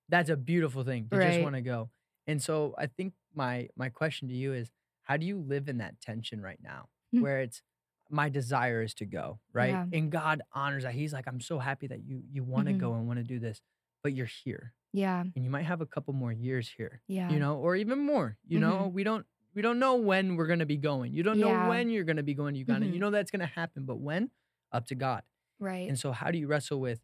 that's 0.09 0.31
a 0.31 0.37
beautiful 0.37 0.85
thing 0.85 1.09
to 1.11 1.19
just 1.21 1.41
want 1.43 1.57
to 1.57 1.61
go. 1.61 1.91
And 2.29 2.41
so 2.43 2.75
I 2.79 2.87
think 2.87 3.15
my 3.35 3.69
my 3.75 3.89
question 3.89 4.29
to 4.29 4.35
you 4.35 4.53
is 4.53 4.71
how 5.03 5.17
do 5.17 5.27
you 5.27 5.39
live 5.39 5.69
in 5.69 5.79
that 5.79 6.01
tension 6.01 6.41
right 6.43 6.61
now 6.63 6.89
Mm. 7.15 7.23
where 7.23 7.41
it's 7.41 7.63
my 8.11 8.29
desire 8.29 8.83
is 8.83 8.93
to 8.95 9.07
go, 9.07 9.39
right? 9.53 9.71
Yeah. 9.71 9.87
And 9.95 10.13
God 10.13 10.43
honors 10.53 10.83
that. 10.85 10.93
He's 10.95 11.13
like, 11.15 11.27
I'm 11.27 11.41
so 11.41 11.59
happy 11.59 11.87
that 11.89 12.05
you 12.05 12.23
you 12.31 12.45
want 12.45 12.69
to 12.69 12.75
Mhm. 12.75 12.79
go 12.81 12.93
and 12.95 13.07
want 13.09 13.19
to 13.19 13.25
do 13.25 13.39
this, 13.39 13.61
but 14.03 14.13
you're 14.13 14.27
here. 14.45 14.75
yeah 14.93 15.21
And 15.35 15.45
you 15.45 15.51
might 15.51 15.65
have 15.73 15.81
a 15.83 15.87
couple 15.87 16.13
more 16.15 16.33
years 16.33 16.69
here. 16.79 17.03
yeah 17.07 17.31
You 17.33 17.39
know, 17.39 17.59
or 17.59 17.77
even 17.77 17.99
more. 17.99 18.37
You 18.47 18.59
know, 18.61 18.89
we 18.89 19.05
don't 19.05 19.27
we 19.55 19.63
don't 19.63 19.79
know 19.79 19.97
when 19.97 20.37
we're 20.37 20.47
gonna 20.53 20.67
be 20.67 20.77
going. 20.77 21.13
You 21.15 21.23
don't 21.23 21.41
know 21.41 21.69
when 21.71 21.91
you're 21.91 22.05
gonna 22.05 22.23
be 22.23 22.35
going 22.35 22.53
to 22.55 22.61
Uganda. 22.61 22.87
You 22.87 22.95
Mhm. 22.95 23.01
know 23.01 23.11
that's 23.11 23.31
gonna 23.31 23.47
happen, 23.63 23.85
but 23.87 23.97
when? 24.09 24.31
Up 24.73 24.85
to 24.87 24.95
God. 24.95 25.23
Right. 25.59 25.89
And 25.89 25.99
so, 25.99 26.13
how 26.13 26.31
do 26.31 26.39
you 26.39 26.47
wrestle 26.47 26.81
with 26.81 27.01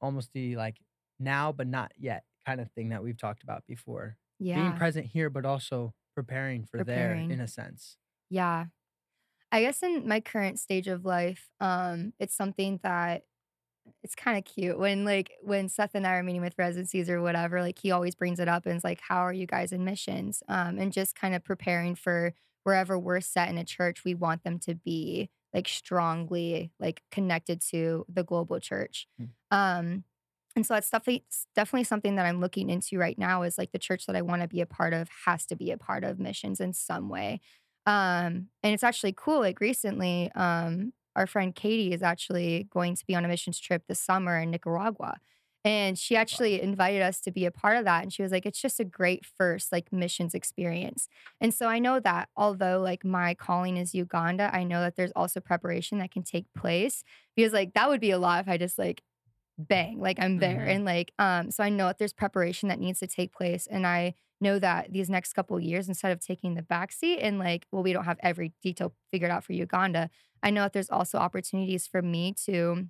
almost 0.00 0.32
the 0.32 0.56
like 0.56 0.80
now 1.18 1.52
but 1.52 1.66
not 1.66 1.92
yet 1.96 2.24
kind 2.48 2.60
of 2.60 2.70
thing 2.72 2.88
that 2.88 3.02
we've 3.02 3.18
talked 3.18 3.42
about 3.42 3.64
before? 3.66 4.16
yeah. 4.38 4.62
Being 4.62 4.76
present 4.76 5.06
here, 5.06 5.30
but 5.30 5.44
also 5.44 5.94
preparing 6.14 6.64
for 6.64 6.84
there 6.84 7.14
in 7.14 7.40
a 7.40 7.48
sense. 7.48 7.96
Yeah. 8.30 8.66
I 9.50 9.62
guess 9.62 9.82
in 9.82 10.06
my 10.06 10.20
current 10.20 10.58
stage 10.58 10.88
of 10.88 11.04
life, 11.04 11.48
um, 11.60 12.12
it's 12.18 12.34
something 12.34 12.80
that 12.82 13.22
it's 14.02 14.14
kind 14.14 14.36
of 14.36 14.44
cute 14.44 14.78
when 14.78 15.06
like 15.06 15.30
when 15.42 15.68
Seth 15.68 15.94
and 15.94 16.06
I 16.06 16.14
are 16.14 16.22
meeting 16.22 16.42
with 16.42 16.58
residencies 16.58 17.08
or 17.08 17.22
whatever, 17.22 17.62
like 17.62 17.78
he 17.78 17.90
always 17.90 18.14
brings 18.14 18.38
it 18.38 18.48
up 18.48 18.66
and 18.66 18.76
is 18.76 18.84
like, 18.84 19.00
How 19.00 19.20
are 19.20 19.32
you 19.32 19.46
guys 19.46 19.72
in 19.72 19.84
missions? 19.84 20.42
Um, 20.48 20.78
and 20.78 20.92
just 20.92 21.16
kind 21.16 21.34
of 21.34 21.42
preparing 21.42 21.94
for 21.94 22.34
wherever 22.64 22.98
we're 22.98 23.20
set 23.20 23.48
in 23.48 23.56
a 23.56 23.64
church, 23.64 24.04
we 24.04 24.14
want 24.14 24.44
them 24.44 24.58
to 24.58 24.74
be 24.74 25.30
like 25.54 25.66
strongly 25.66 26.70
like 26.78 27.02
connected 27.10 27.62
to 27.70 28.04
the 28.12 28.22
global 28.22 28.60
church. 28.60 29.08
Mm. 29.20 29.28
Um, 29.50 30.04
and 30.56 30.66
so 30.66 30.74
that's 30.74 30.90
definitely 30.90 31.24
definitely 31.54 31.84
something 31.84 32.16
that 32.16 32.26
I'm 32.26 32.40
looking 32.40 32.70
into 32.70 32.98
right 32.98 33.18
now 33.18 33.42
is 33.42 33.58
like 33.58 33.72
the 33.72 33.78
church 33.78 34.06
that 34.06 34.16
I 34.16 34.22
want 34.22 34.42
to 34.42 34.48
be 34.48 34.60
a 34.60 34.66
part 34.66 34.92
of 34.92 35.08
has 35.26 35.46
to 35.46 35.56
be 35.56 35.70
a 35.70 35.78
part 35.78 36.04
of 36.04 36.18
missions 36.18 36.60
in 36.60 36.72
some 36.72 37.08
way. 37.08 37.40
Um, 37.86 38.48
and 38.62 38.74
it's 38.74 38.82
actually 38.82 39.14
cool. 39.16 39.40
Like 39.40 39.60
recently, 39.60 40.30
um, 40.34 40.92
our 41.16 41.26
friend 41.26 41.54
Katie 41.54 41.92
is 41.92 42.02
actually 42.02 42.68
going 42.70 42.94
to 42.96 43.06
be 43.06 43.14
on 43.14 43.24
a 43.24 43.28
missions 43.28 43.58
trip 43.58 43.84
this 43.88 44.00
summer 44.00 44.38
in 44.38 44.50
Nicaragua. 44.50 45.18
And 45.64 45.98
she 45.98 46.16
actually 46.16 46.62
invited 46.62 47.02
us 47.02 47.20
to 47.22 47.32
be 47.32 47.44
a 47.44 47.50
part 47.50 47.76
of 47.76 47.84
that. 47.84 48.02
And 48.02 48.12
she 48.12 48.22
was 48.22 48.30
like, 48.30 48.46
it's 48.46 48.60
just 48.60 48.78
a 48.78 48.84
great 48.84 49.26
first 49.26 49.72
like 49.72 49.92
missions 49.92 50.34
experience. 50.34 51.08
And 51.40 51.52
so 51.52 51.66
I 51.66 51.78
know 51.78 51.98
that 52.00 52.28
although 52.36 52.80
like 52.80 53.04
my 53.04 53.34
calling 53.34 53.76
is 53.76 53.94
Uganda, 53.94 54.50
I 54.54 54.64
know 54.64 54.80
that 54.80 54.96
there's 54.96 55.12
also 55.16 55.40
preparation 55.40 55.98
that 55.98 56.12
can 56.12 56.22
take 56.22 56.46
place 56.56 57.02
because 57.36 57.52
like 57.52 57.74
that 57.74 57.88
would 57.88 58.00
be 58.00 58.12
a 58.12 58.18
lot 58.18 58.40
if 58.40 58.48
I 58.48 58.56
just 58.56 58.78
like 58.78 59.02
bang, 59.58 59.98
like 59.98 60.18
I'm 60.20 60.38
there. 60.38 60.62
Mhm. 60.62 60.68
And 60.68 60.84
like, 60.84 61.12
um, 61.18 61.50
so 61.50 61.64
I 61.64 61.68
know 61.68 61.86
that 61.88 61.98
there's 61.98 62.12
preparation 62.12 62.68
that 62.68 62.78
needs 62.78 63.00
to 63.00 63.06
take 63.06 63.32
place. 63.32 63.66
And 63.66 63.86
I 63.86 64.14
know 64.40 64.58
that 64.58 64.92
these 64.92 65.10
next 65.10 65.32
couple 65.32 65.56
of 65.56 65.62
years, 65.62 65.88
instead 65.88 66.12
of 66.12 66.20
taking 66.20 66.54
the 66.54 66.62
backseat 66.62 67.18
and 67.20 67.38
like, 67.38 67.66
well, 67.72 67.82
we 67.82 67.92
don't 67.92 68.04
have 68.04 68.18
every 68.22 68.52
detail 68.62 68.94
figured 69.10 69.30
out 69.30 69.44
for 69.44 69.52
Uganda, 69.52 70.10
I 70.42 70.50
know 70.50 70.62
that 70.62 70.72
there's 70.72 70.90
also 70.90 71.18
opportunities 71.18 71.86
for 71.86 72.02
me 72.02 72.32
to 72.44 72.86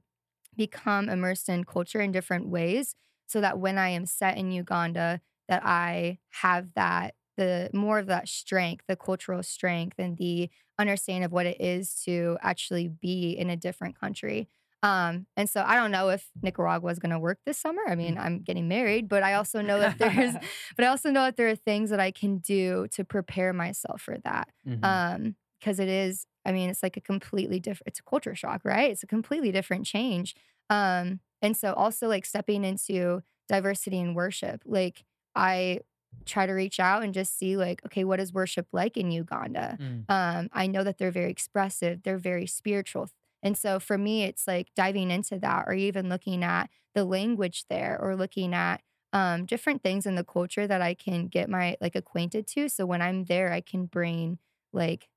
become 0.56 1.08
immersed 1.08 1.48
in 1.48 1.64
culture 1.64 2.00
in 2.00 2.12
different 2.12 2.48
ways 2.48 2.94
so 3.26 3.40
that 3.40 3.58
when 3.58 3.78
I 3.78 3.88
am 3.90 4.06
set 4.06 4.36
in 4.38 4.50
Uganda, 4.50 5.20
that 5.48 5.62
I 5.64 6.18
have 6.30 6.74
that 6.74 7.14
the 7.36 7.70
more 7.72 8.00
of 8.00 8.06
that 8.06 8.28
strength, 8.28 8.84
the 8.88 8.96
cultural 8.96 9.42
strength 9.44 9.94
and 9.98 10.16
the 10.18 10.50
understanding 10.78 11.22
of 11.24 11.30
what 11.32 11.46
it 11.46 11.60
is 11.60 11.94
to 12.02 12.36
actually 12.42 12.88
be 12.88 13.30
in 13.30 13.48
a 13.48 13.56
different 13.56 13.98
country. 13.98 14.48
Um, 14.82 15.26
and 15.36 15.50
so 15.50 15.64
I 15.66 15.74
don't 15.76 15.90
know 15.90 16.08
if 16.10 16.30
Nicaragua 16.42 16.90
is 16.90 16.98
going 16.98 17.10
to 17.10 17.18
work 17.18 17.38
this 17.44 17.58
summer. 17.58 17.82
I 17.88 17.96
mean, 17.96 18.16
I'm 18.16 18.40
getting 18.42 18.68
married, 18.68 19.08
but 19.08 19.22
I 19.22 19.34
also 19.34 19.60
know 19.60 19.78
that 19.80 19.98
there's, 19.98 20.34
but 20.76 20.84
I 20.84 20.88
also 20.88 21.10
know 21.10 21.22
that 21.24 21.36
there 21.36 21.48
are 21.48 21.56
things 21.56 21.90
that 21.90 22.00
I 22.00 22.10
can 22.10 22.38
do 22.38 22.86
to 22.92 23.04
prepare 23.04 23.52
myself 23.52 24.02
for 24.02 24.18
that. 24.24 24.48
Mhm. 24.66 24.84
Um, 24.84 25.36
because 25.60 25.80
it 25.80 25.88
is, 25.88 26.24
I 26.44 26.52
mean, 26.52 26.70
it's 26.70 26.84
like 26.84 26.96
a 26.96 27.00
completely 27.00 27.58
different, 27.58 27.88
it's 27.88 27.98
a 27.98 28.04
culture 28.04 28.36
shock, 28.36 28.60
right? 28.64 28.92
It's 28.92 29.02
a 29.02 29.08
completely 29.08 29.50
different 29.50 29.86
change. 29.86 30.36
Um, 30.70 31.18
and 31.42 31.56
so 31.56 31.72
also 31.72 32.06
like 32.06 32.24
stepping 32.24 32.62
into 32.62 33.22
diversity 33.48 33.98
in 33.98 34.14
worship, 34.14 34.62
like 34.64 35.04
I 35.34 35.80
try 36.26 36.46
to 36.46 36.52
reach 36.52 36.78
out 36.78 37.02
and 37.02 37.12
just 37.12 37.36
see 37.36 37.56
like, 37.56 37.84
okay, 37.86 38.04
what 38.04 38.20
is 38.20 38.32
worship 38.32 38.68
like 38.72 38.96
in 38.96 39.10
Uganda? 39.10 39.76
Mm. 39.80 40.04
um, 40.08 40.48
I 40.52 40.68
know 40.68 40.84
that 40.84 40.98
they're 40.98 41.10
very 41.10 41.30
expressive, 41.30 42.02
they're 42.04 42.18
very 42.18 42.46
spiritual. 42.46 43.08
And 43.42 43.56
so 43.56 43.78
for 43.78 43.96
me, 43.98 44.24
it's 44.24 44.46
like 44.46 44.68
diving 44.74 45.10
into 45.10 45.38
that 45.38 45.64
or 45.66 45.74
even 45.74 46.08
looking 46.08 46.42
at 46.42 46.70
the 46.94 47.04
language 47.04 47.64
there 47.68 47.98
or 48.00 48.16
looking 48.16 48.54
at 48.54 48.82
um, 49.12 49.46
different 49.46 49.82
things 49.82 50.06
in 50.06 50.16
the 50.16 50.24
culture 50.24 50.66
that 50.66 50.82
I 50.82 50.94
can 50.94 51.28
get 51.28 51.48
my 51.48 51.76
like 51.80 51.94
acquainted 51.96 52.46
to. 52.48 52.68
So 52.68 52.84
when 52.86 53.00
I'm 53.02 53.24
there, 53.24 53.52
I 53.52 53.60
can 53.60 53.86
bring 53.86 54.38
like, 54.72 55.08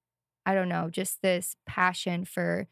I 0.45 0.53
don't 0.55 0.69
know, 0.69 0.89
just 0.89 1.21
this 1.21 1.55
passion 1.65 2.25
for 2.25 2.67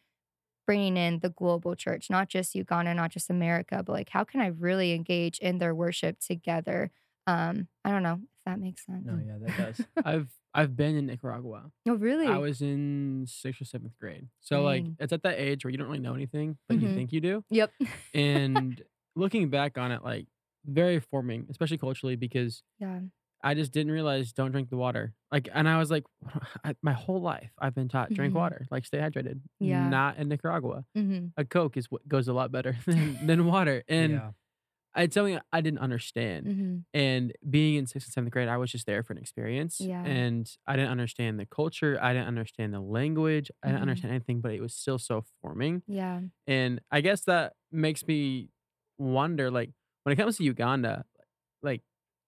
bringing 0.68 0.98
in 0.98 1.20
the 1.20 1.30
global 1.30 1.76
church, 1.76 2.10
not 2.10 2.30
just 2.30 2.56
Uganda, 2.56 2.94
not 2.94 3.12
just 3.12 3.30
America, 3.30 3.82
but 3.86 3.94
like 3.94 4.10
how 4.10 4.24
can 4.24 4.42
I 4.42 4.48
really 4.48 4.94
engage 4.94 5.40
in 5.40 5.58
their 5.58 5.74
worship 5.74 6.20
together? 6.20 6.92
Um, 7.28 7.68
I 7.84 7.92
don't 7.92 8.04
know 8.04 8.22
if 8.40 8.46
that 8.46 8.60
makes 8.60 8.86
sense. 8.86 9.06
No, 9.06 9.20
yeah, 9.26 9.38
that 9.42 9.58
does. 9.58 9.86
I've 10.06 10.30
I've 10.54 10.76
been 10.76 10.96
in 10.96 11.06
Nicaragua. 11.06 11.72
Oh, 11.88 11.94
really? 11.96 12.28
I 12.28 12.38
was 12.38 12.62
in 12.62 13.26
sixth 13.28 13.62
or 13.62 13.66
seventh 13.66 13.94
grade. 14.00 14.28
So 14.40 14.64
like 14.64 14.86
it's 15.00 15.14
at 15.14 15.24
that 15.24 15.40
age 15.40 15.64
where 15.64 15.72
you 15.72 15.78
don't 15.78 15.88
really 15.88 16.00
know 16.00 16.16
anything, 16.16 16.58
but 16.68 16.78
Mhm. 16.78 16.82
you 16.82 16.96
think 16.96 17.12
you 17.12 17.22
do. 17.22 17.44
Yep. 17.50 17.72
And 18.16 18.82
looking 19.16 19.50
back 19.50 19.78
on 19.78 19.92
it, 19.92 20.04
like 20.04 20.26
very 20.66 21.00
forming, 21.00 21.46
especially 21.50 21.78
culturally, 21.78 22.16
because 22.16 22.64
yeah. 22.80 23.00
I 23.44 23.54
just 23.54 23.72
didn't 23.72 23.92
realize 23.94 24.34
don't 24.34 24.52
drink 24.52 24.70
the 24.70 24.76
water. 24.78 25.14
Like, 25.32 25.48
and 25.54 25.70
I 25.70 25.78
was 25.78 25.90
like, 25.92 26.04
I, 26.64 26.76
my 26.82 26.94
whole 26.94 27.22
life 27.22 27.52
I've 27.60 27.76
been 27.76 27.88
taught 27.88 28.12
drink 28.14 28.34
Mhm. 28.34 28.38
water, 28.38 28.68
like 28.72 28.86
stay 28.86 28.98
hydrated. 28.98 29.40
Yeah. 29.60 29.88
Not 29.88 30.18
in 30.18 30.28
Nicaragua. 30.30 30.86
hmm 30.96 31.28
A 31.38 31.46
Coke 31.46 31.78
is 31.78 31.92
what 31.92 32.08
goes 32.08 32.28
a 32.28 32.34
lot 32.34 32.52
better 32.52 32.76
than, 32.88 33.28
than 33.28 33.46
water, 33.46 33.84
and 33.88 34.14
yeah. 34.14 34.32
It's 34.98 35.14
something 35.14 35.40
I 35.52 35.62
didn't 35.62 35.80
understand. 35.80 36.46
hmm 36.48 36.78
And 36.94 37.34
being 37.50 37.76
in 37.76 37.86
sixth 37.88 38.08
and 38.08 38.14
seventh 38.14 38.32
grade, 38.34 38.48
I 38.50 38.58
was 38.58 38.72
just 38.72 38.86
there 38.86 39.04
for 39.04 39.14
an 39.14 39.20
experience. 39.20 39.80
Yeah. 39.80 40.04
And 40.04 40.50
I 40.68 40.76
didn't 40.76 40.92
understand 40.92 41.40
the 41.40 41.46
culture. 41.46 41.98
I 42.02 42.14
didn't 42.14 42.28
understand 42.28 42.74
the 42.74 42.80
language. 42.82 43.52
I 43.64 43.68
didn't 43.68 43.80
Mhm. 43.80 43.82
understand 43.84 44.14
anything, 44.14 44.42
but 44.42 44.52
it 44.54 44.62
was 44.62 44.74
still 44.74 44.98
so 45.00 45.24
forming. 45.42 45.84
Yeah. 45.88 46.22
And 46.48 46.82
I 46.92 47.02
guess 47.02 47.22
that 47.26 47.54
makes 47.72 48.06
me 48.08 48.50
wonder, 48.98 49.52
like, 49.52 49.72
when 50.04 50.14
it 50.14 50.16
comes 50.18 50.38
to 50.38 50.44
Uganda, 50.44 51.06
like, 51.62 51.84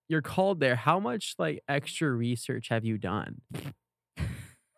you're 0.09 0.21
called 0.21 0.59
there. 0.59 0.75
How 0.75 0.99
much 0.99 1.35
like 1.39 1.63
extra 1.67 2.11
research 2.11 2.69
have 2.69 2.85
you 2.85 2.97
done? 2.97 3.41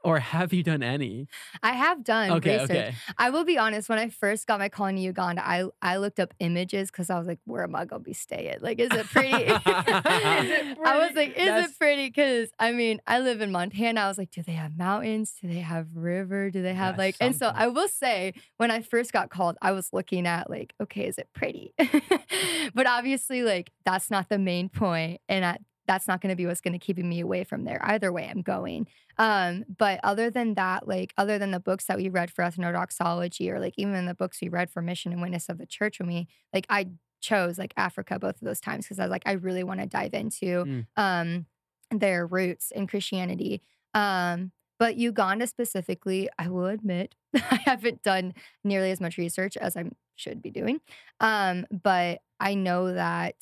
Or 0.03 0.19
have 0.19 0.53
you 0.53 0.63
done 0.63 0.83
any? 0.83 1.27
I 1.61 1.73
have 1.73 2.03
done 2.03 2.31
Okay, 2.31 2.53
research. 2.61 2.69
okay. 2.71 2.95
I 3.17 3.29
will 3.29 3.45
be 3.45 3.57
honest. 3.57 3.89
When 3.89 3.99
I 3.99 4.09
first 4.09 4.47
got 4.47 4.59
my 4.59 4.69
call 4.69 4.87
in 4.87 4.97
Uganda, 4.97 5.45
I 5.47 5.65
I 5.81 5.97
looked 5.97 6.19
up 6.19 6.33
images 6.39 6.91
because 6.91 7.09
I 7.09 7.17
was 7.17 7.27
like, 7.27 7.39
"Where 7.45 7.63
am 7.63 7.75
I 7.75 7.85
gonna 7.85 8.03
be 8.03 8.13
staying? 8.13 8.57
Like, 8.61 8.79
is 8.79 8.89
it 8.91 9.05
pretty?" 9.07 9.29
Is 9.33 9.61
it 9.63 10.75
pretty? 10.77 10.81
I 10.85 10.97
was 11.07 11.15
like, 11.15 11.29
"Is 11.37 11.45
That's- 11.45 11.69
it 11.71 11.77
pretty?" 11.79 12.07
Because 12.07 12.49
I 12.59 12.71
mean, 12.71 13.01
I 13.07 13.19
live 13.19 13.41
in 13.41 13.51
Montana. 13.51 14.01
I 14.01 14.07
was 14.07 14.17
like, 14.17 14.31
"Do 14.31 14.41
they 14.43 14.53
have 14.53 14.77
mountains? 14.77 15.33
Do 15.41 15.47
they 15.47 15.59
have 15.61 15.87
river? 15.95 16.49
Do 16.49 16.61
they 16.61 16.73
have 16.73 16.97
That's 16.97 16.99
like?" 16.99 17.15
And 17.21 17.35
so. 17.35 17.51
I 17.53 17.67
will 17.67 17.87
say, 17.87 18.33
when 18.57 18.71
I 18.71 18.81
first 18.81 19.13
got 19.13 19.29
called, 19.29 19.57
I 19.61 19.71
was 19.71 19.93
looking 19.93 20.27
at 20.27 20.49
like, 20.49 20.73
"Okay, 20.81 21.05
is 21.07 21.17
it 21.17 21.29
pretty?" 21.33 21.73
but 22.73 22.87
obviously, 22.87 23.43
like 23.43 23.71
that's 23.85 24.09
not 24.11 24.29
the 24.29 24.37
main 24.39 24.69
point. 24.69 25.21
and 25.29 25.45
I, 25.45 25.57
that's 25.87 26.07
not 26.07 26.21
going 26.21 26.29
to 26.29 26.35
be 26.35 26.45
what's 26.45 26.61
going 26.61 26.73
to 26.73 26.79
keep 26.79 26.97
me 26.97 27.19
away 27.19 27.43
from 27.43 27.65
there. 27.65 27.79
Either 27.83 28.11
way, 28.11 28.27
I'm 28.29 28.41
going. 28.41 28.87
Um, 29.17 29.65
but 29.77 29.99
other 30.03 30.29
than 30.29 30.53
that, 30.55 30.87
like 30.87 31.13
other 31.17 31.37
than 31.37 31.51
the 31.51 31.59
books 31.59 31.85
that 31.85 31.97
we 31.97 32.09
read 32.09 32.31
for 32.31 32.43
ethnodoxology 32.43 33.49
or 33.49 33.59
like 33.59 33.73
even 33.77 34.05
the 34.05 34.13
books 34.13 34.39
we 34.41 34.49
read 34.49 34.69
for 34.69 34.81
Mission 34.81 35.11
and 35.11 35.21
Witness 35.21 35.49
of 35.49 35.57
the 35.57 35.65
Church 35.65 35.99
when 35.99 36.07
we 36.07 36.27
like 36.53 36.65
I 36.69 36.87
chose 37.21 37.57
like 37.57 37.73
Africa 37.77 38.19
both 38.19 38.35
of 38.35 38.45
those 38.45 38.59
times 38.59 38.85
because 38.85 38.99
I 38.99 39.03
was 39.03 39.11
like, 39.11 39.23
I 39.25 39.33
really 39.33 39.63
want 39.63 39.79
to 39.81 39.85
dive 39.85 40.13
into 40.13 40.65
Mm. 40.65 40.85
um 40.97 41.45
their 41.91 42.25
roots 42.25 42.71
in 42.71 42.87
Christianity. 42.87 43.61
Um, 43.93 44.51
but 44.79 44.95
Uganda 44.97 45.45
specifically, 45.47 46.27
I 46.39 46.49
will 46.49 46.65
admit, 46.65 47.13
I 47.35 47.59
haven't 47.65 48.01
done 48.01 48.33
nearly 48.63 48.89
as 48.91 48.99
much 48.99 49.17
research 49.17 49.55
as 49.57 49.77
I 49.77 49.85
should 50.15 50.41
be 50.41 50.49
doing. 50.49 50.81
Um, 51.19 51.65
but 51.71 52.21
I 52.39 52.55
know 52.55 52.93
that 52.93 53.35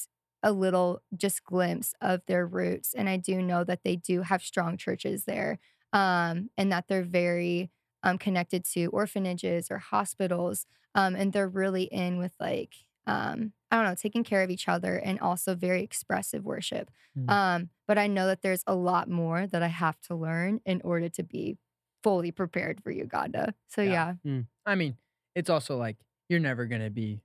a 0.44 0.52
little 0.52 1.02
just 1.16 1.44
glimpse 1.44 1.94
of 2.02 2.22
their 2.26 2.46
roots. 2.46 2.94
And 2.94 3.10
I 3.10 3.18
do 3.18 3.42
know 3.42 3.64
that 3.64 3.84
they 3.84 3.96
do 3.96 4.22
have 4.24 4.42
strong 4.44 4.78
churches 4.78 5.26
there 5.26 5.60
um, 5.94 6.50
and 6.58 6.72
that 6.72 6.88
they're 6.88 7.04
very 7.04 7.72
um, 8.04 8.18
connected 8.18 8.66
to 8.66 8.88
orphanages 8.88 9.70
or 9.70 9.78
hospitals. 9.78 10.66
Um, 10.96 11.16
and 11.16 11.32
they're 11.34 11.48
really 11.48 11.84
in 11.84 12.18
with 12.18 12.34
like, 12.40 12.76
um, 13.08 13.54
I 13.70 13.78
don't 13.78 13.86
know, 13.86 13.96
taking 13.96 14.24
care 14.24 14.44
of 14.44 14.50
each 14.50 14.68
other 14.68 14.98
and 14.98 15.20
also 15.20 15.56
very 15.56 15.84
expressive 15.84 16.44
worship. 16.44 16.92
Mm. 17.18 17.30
Um, 17.32 17.70
but 17.88 17.98
I 17.98 18.08
know 18.08 18.28
that 18.28 18.42
there's 18.42 18.64
a 18.68 18.76
lot 18.76 19.10
more 19.10 19.48
that 19.48 19.64
I 19.64 19.68
have 19.68 20.00
to 20.02 20.16
learn 20.16 20.60
in 20.66 20.82
order 20.84 21.10
to 21.10 21.24
be 21.24 21.58
fully 22.04 22.32
prepared 22.32 22.82
for 22.84 22.92
Uganda. 22.92 23.54
So 23.68 23.82
Yeah. 23.82 24.16
yeah. 24.24 24.42
I 24.66 24.76
mean, 24.76 24.98
it's 25.36 25.50
also 25.50 25.78
like 25.78 25.98
you're 26.30 26.40
never 26.40 26.66
gonna 26.66 26.90
be 26.90 27.22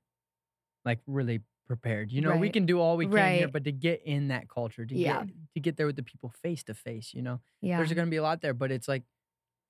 like 0.85 1.01
really 1.07 1.43
prepared. 1.67 2.11
You 2.13 2.21
know, 2.21 2.37
we 2.37 2.51
can 2.51 2.65
do 2.67 2.81
all 2.81 2.97
we 2.97 3.07
can 3.07 3.35
here, 3.35 3.49
but 3.49 3.65
to 3.65 3.73
get 3.73 4.03
in 4.05 4.29
that 4.29 4.49
culture, 4.49 4.87
to 4.87 4.95
Yeah. 4.97 5.25
get 5.25 5.35
to 5.55 5.61
get 5.61 5.77
there 5.77 5.87
with 5.87 5.97
the 5.97 6.03
people 6.03 6.31
face 6.43 6.63
to 6.65 6.75
face, 6.75 7.13
you 7.15 7.23
know, 7.23 7.41
Yeah. 7.61 7.77
there's 7.79 7.93
gonna 7.93 8.11
be 8.11 8.17
a 8.17 8.23
lot 8.23 8.41
there, 8.41 8.55
but 8.55 8.71
it's 8.71 8.89
like 8.89 9.03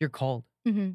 you're 0.00 0.10
called. 0.10 0.44
hmm 0.64 0.90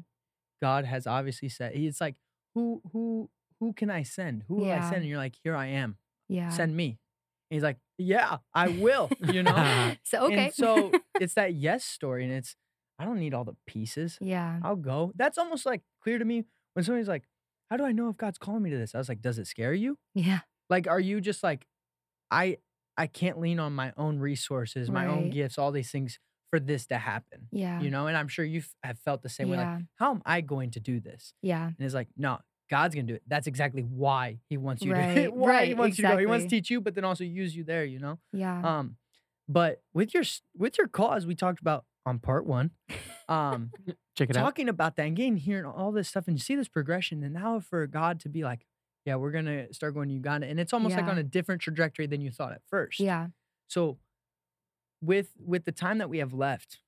God 0.60 0.84
has 0.84 1.06
obviously 1.08 1.48
said 1.48 1.72
it's 1.74 2.00
like 2.00 2.14
who 2.54 2.80
who 2.92 3.30
who 3.58 3.72
can 3.72 3.90
I 3.90 4.02
send? 4.04 4.44
Who 4.48 4.56
will 4.56 4.70
I 4.70 4.80
send? 4.80 4.96
And 5.02 5.06
you're 5.06 5.18
like, 5.18 5.34
here 5.42 5.54
I 5.56 5.66
am. 5.66 5.96
Yeah. 6.28 6.48
Send 6.50 6.76
me. 6.76 6.98
And 7.50 7.56
he's 7.56 7.62
like, 7.62 7.78
yeah, 7.98 8.38
I 8.54 8.68
will. 8.68 9.10
You 9.32 9.42
know. 9.42 9.94
so 10.04 10.26
okay. 10.26 10.46
And 10.46 10.54
so 10.54 10.92
it's 11.20 11.34
that 11.34 11.54
yes 11.54 11.84
story, 11.84 12.24
and 12.24 12.32
it's 12.32 12.56
I 12.98 13.04
don't 13.04 13.18
need 13.18 13.34
all 13.34 13.44
the 13.44 13.56
pieces. 13.66 14.18
yeah. 14.20 14.60
I'll 14.62 14.76
go. 14.76 15.12
That's 15.16 15.38
almost 15.38 15.66
like 15.66 15.82
clear 16.00 16.18
to 16.18 16.24
me 16.24 16.44
when 16.74 16.84
somebody's 16.84 17.08
like, 17.08 17.24
how 17.70 17.76
do 17.76 17.84
I 17.84 17.90
know 17.92 18.08
if 18.10 18.16
God's 18.16 18.38
calling 18.38 18.62
me 18.62 18.70
to 18.70 18.78
this? 18.78 18.94
I 18.94 18.98
was 18.98 19.08
like, 19.08 19.20
does 19.22 19.38
it 19.38 19.46
scare 19.46 19.72
you? 19.74 19.98
Yeah. 20.14 20.40
Like, 20.72 20.88
are 20.88 20.98
you 21.00 21.20
just 21.20 21.42
like, 21.42 21.66
I 22.30 22.56
I 22.96 23.06
can't 23.06 23.38
lean 23.38 23.58
on 23.60 23.72
my 23.74 23.92
own 23.96 24.18
resources, 24.18 24.90
my 24.90 25.06
own 25.06 25.30
gifts, 25.30 25.58
all 25.58 25.70
these 25.72 25.90
things 25.90 26.18
for 26.50 26.60
this 26.60 26.86
to 26.86 26.98
happen. 26.98 27.48
Yeah. 27.50 27.80
You 27.80 27.90
know, 27.90 28.06
and 28.08 28.16
I'm 28.16 28.28
sure 28.28 28.44
you 28.44 28.62
have 28.82 28.98
felt 28.98 29.22
the 29.22 29.28
same 29.28 29.48
way. 29.50 29.56
Like, 29.58 29.66
Yeah. 29.66 29.78
how 29.96 30.10
am 30.10 30.22
I 30.26 30.40
going 30.42 30.70
to 30.72 30.80
do 30.80 31.00
this? 31.00 31.32
Yeah. 31.42 31.66
And 31.66 31.76
it's 31.80 31.94
like, 31.94 32.08
no, 32.16 32.38
God's 32.70 32.94
gonna 32.94 33.06
do 33.06 33.14
it. 33.14 33.22
That's 33.26 33.46
exactly 33.46 33.82
why 33.82 34.38
He 34.48 34.56
wants 34.56 34.82
you 34.82 34.92
to 34.94 34.98
Right, 34.98 35.16
He 35.16 35.26
right, 35.28 35.76
wants 35.76 35.98
you 35.98 36.04
to 36.06 36.10
go. 36.12 36.18
He 36.18 36.26
wants 36.26 36.42
to 36.44 36.46
exactly. 36.46 36.60
teach 36.60 36.70
you, 36.70 36.80
but 36.80 36.94
then 36.94 37.04
also 37.04 37.24
use 37.24 37.54
you 37.56 37.64
there. 37.64 37.84
You 37.84 37.98
know. 38.00 38.18
Yeah. 38.32 38.78
Um, 38.78 38.96
but 39.48 39.82
with 39.92 40.14
your 40.14 40.24
with 40.56 40.78
your 40.78 40.88
cause, 40.88 41.26
we 41.26 41.34
talked 41.34 41.60
about 41.60 41.84
on 42.06 42.18
part 42.18 42.46
one. 42.46 42.70
Um, 43.28 43.70
Check 44.16 44.28
it 44.30 44.36
out. 44.36 44.42
talking 44.42 44.68
about 44.68 44.96
that 44.96 45.06
and 45.06 45.16
getting 45.16 45.36
hearing 45.38 45.64
all 45.64 45.92
this 45.92 46.08
stuff 46.08 46.24
and 46.28 46.36
you 46.36 46.42
see 46.42 46.54
this 46.54 46.68
progression 46.68 47.22
and 47.24 47.32
now 47.32 47.60
for 47.60 47.86
god 47.86 48.20
to 48.20 48.28
be 48.28 48.42
like 48.44 48.66
yeah 49.04 49.16
we're 49.16 49.30
gonna 49.32 49.72
start 49.72 49.94
going 49.94 50.08
to 50.08 50.14
uganda 50.14 50.46
and 50.46 50.58
it's 50.60 50.72
almost 50.72 50.96
like 50.96 51.06
on 51.10 51.18
a 51.18 51.22
different 51.22 51.60
trajectory 51.60 52.06
than 52.06 52.20
you 52.20 52.30
thought 52.30 52.52
at 52.52 52.62
first 52.68 53.00
yeah. 53.00 53.28
so 53.68 53.98
with 55.00 55.30
with 55.38 55.64
the 55.64 55.72
time 55.72 55.98
that 55.98 56.08
we 56.08 56.18
have 56.18 56.32
left 56.32 56.78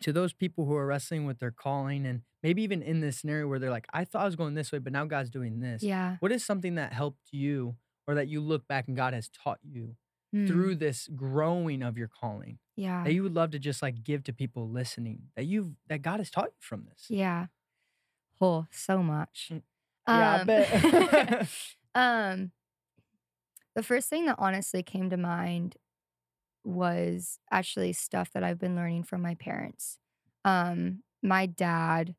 to 0.00 0.12
those 0.12 0.32
people 0.32 0.66
who 0.66 0.74
are 0.74 0.86
wrestling 0.86 1.24
with 1.24 1.38
their 1.38 1.50
calling 1.50 2.04
and 2.06 2.22
maybe 2.42 2.62
even 2.62 2.82
in 2.82 3.00
this 3.00 3.18
scenario 3.18 3.46
where 3.48 3.58
they're 3.58 3.70
like 3.70 3.86
i 3.92 4.04
thought 4.04 4.22
i 4.22 4.24
was 4.26 4.36
going 4.36 4.54
this 4.54 4.72
way 4.72 4.78
but 4.78 4.92
now 4.92 5.04
god's 5.04 5.30
doing 5.30 5.60
this 5.60 5.82
Yeah. 5.82 6.16
what 6.20 6.32
is 6.32 6.44
something 6.44 6.74
that 6.74 6.92
helped 6.92 7.32
you 7.32 7.76
or 8.06 8.14
that 8.14 8.28
you 8.28 8.40
look 8.40 8.66
back 8.68 8.88
and 8.88 8.96
god 8.96 9.14
has 9.14 9.28
taught 9.28 9.58
you 9.62 9.96
Mm, 10.34 10.48
through 10.48 10.74
this 10.74 11.08
growing 11.14 11.84
of 11.84 11.96
your 11.96 12.08
calling 12.08 12.58
Yeah. 12.74 13.04
that 13.04 13.12
you 13.12 13.22
would 13.22 13.34
love 13.34 13.52
to 13.52 13.60
just 13.60 13.80
like 13.80 14.02
give 14.02 14.24
to 14.24 14.32
people 14.32 14.68
listening 14.68 15.28
that 15.36 15.44
you've 15.44 15.70
that 15.86 16.02
god 16.02 16.18
has 16.18 16.30
taught 16.30 16.46
you 16.46 16.58
from 16.60 16.84
this 16.84 17.06
Yeah. 17.08 17.46
Oh, 18.40 18.66
so 18.72 19.04
much. 19.04 19.50
Mm, 19.52 19.62
yeah, 20.08 20.38
I 20.40 20.44
bet. 20.44 21.48
um, 21.94 22.52
the 23.74 23.82
first 23.82 24.08
thing 24.08 24.26
that 24.26 24.36
honestly 24.38 24.82
came 24.82 25.10
to 25.10 25.16
mind 25.16 25.76
was 26.64 27.38
actually 27.50 27.92
stuff 27.92 28.30
that 28.32 28.42
I've 28.42 28.58
been 28.58 28.76
learning 28.76 29.04
from 29.04 29.22
my 29.22 29.34
parents. 29.34 29.98
Um, 30.44 31.02
my 31.22 31.46
dad, 31.46 32.14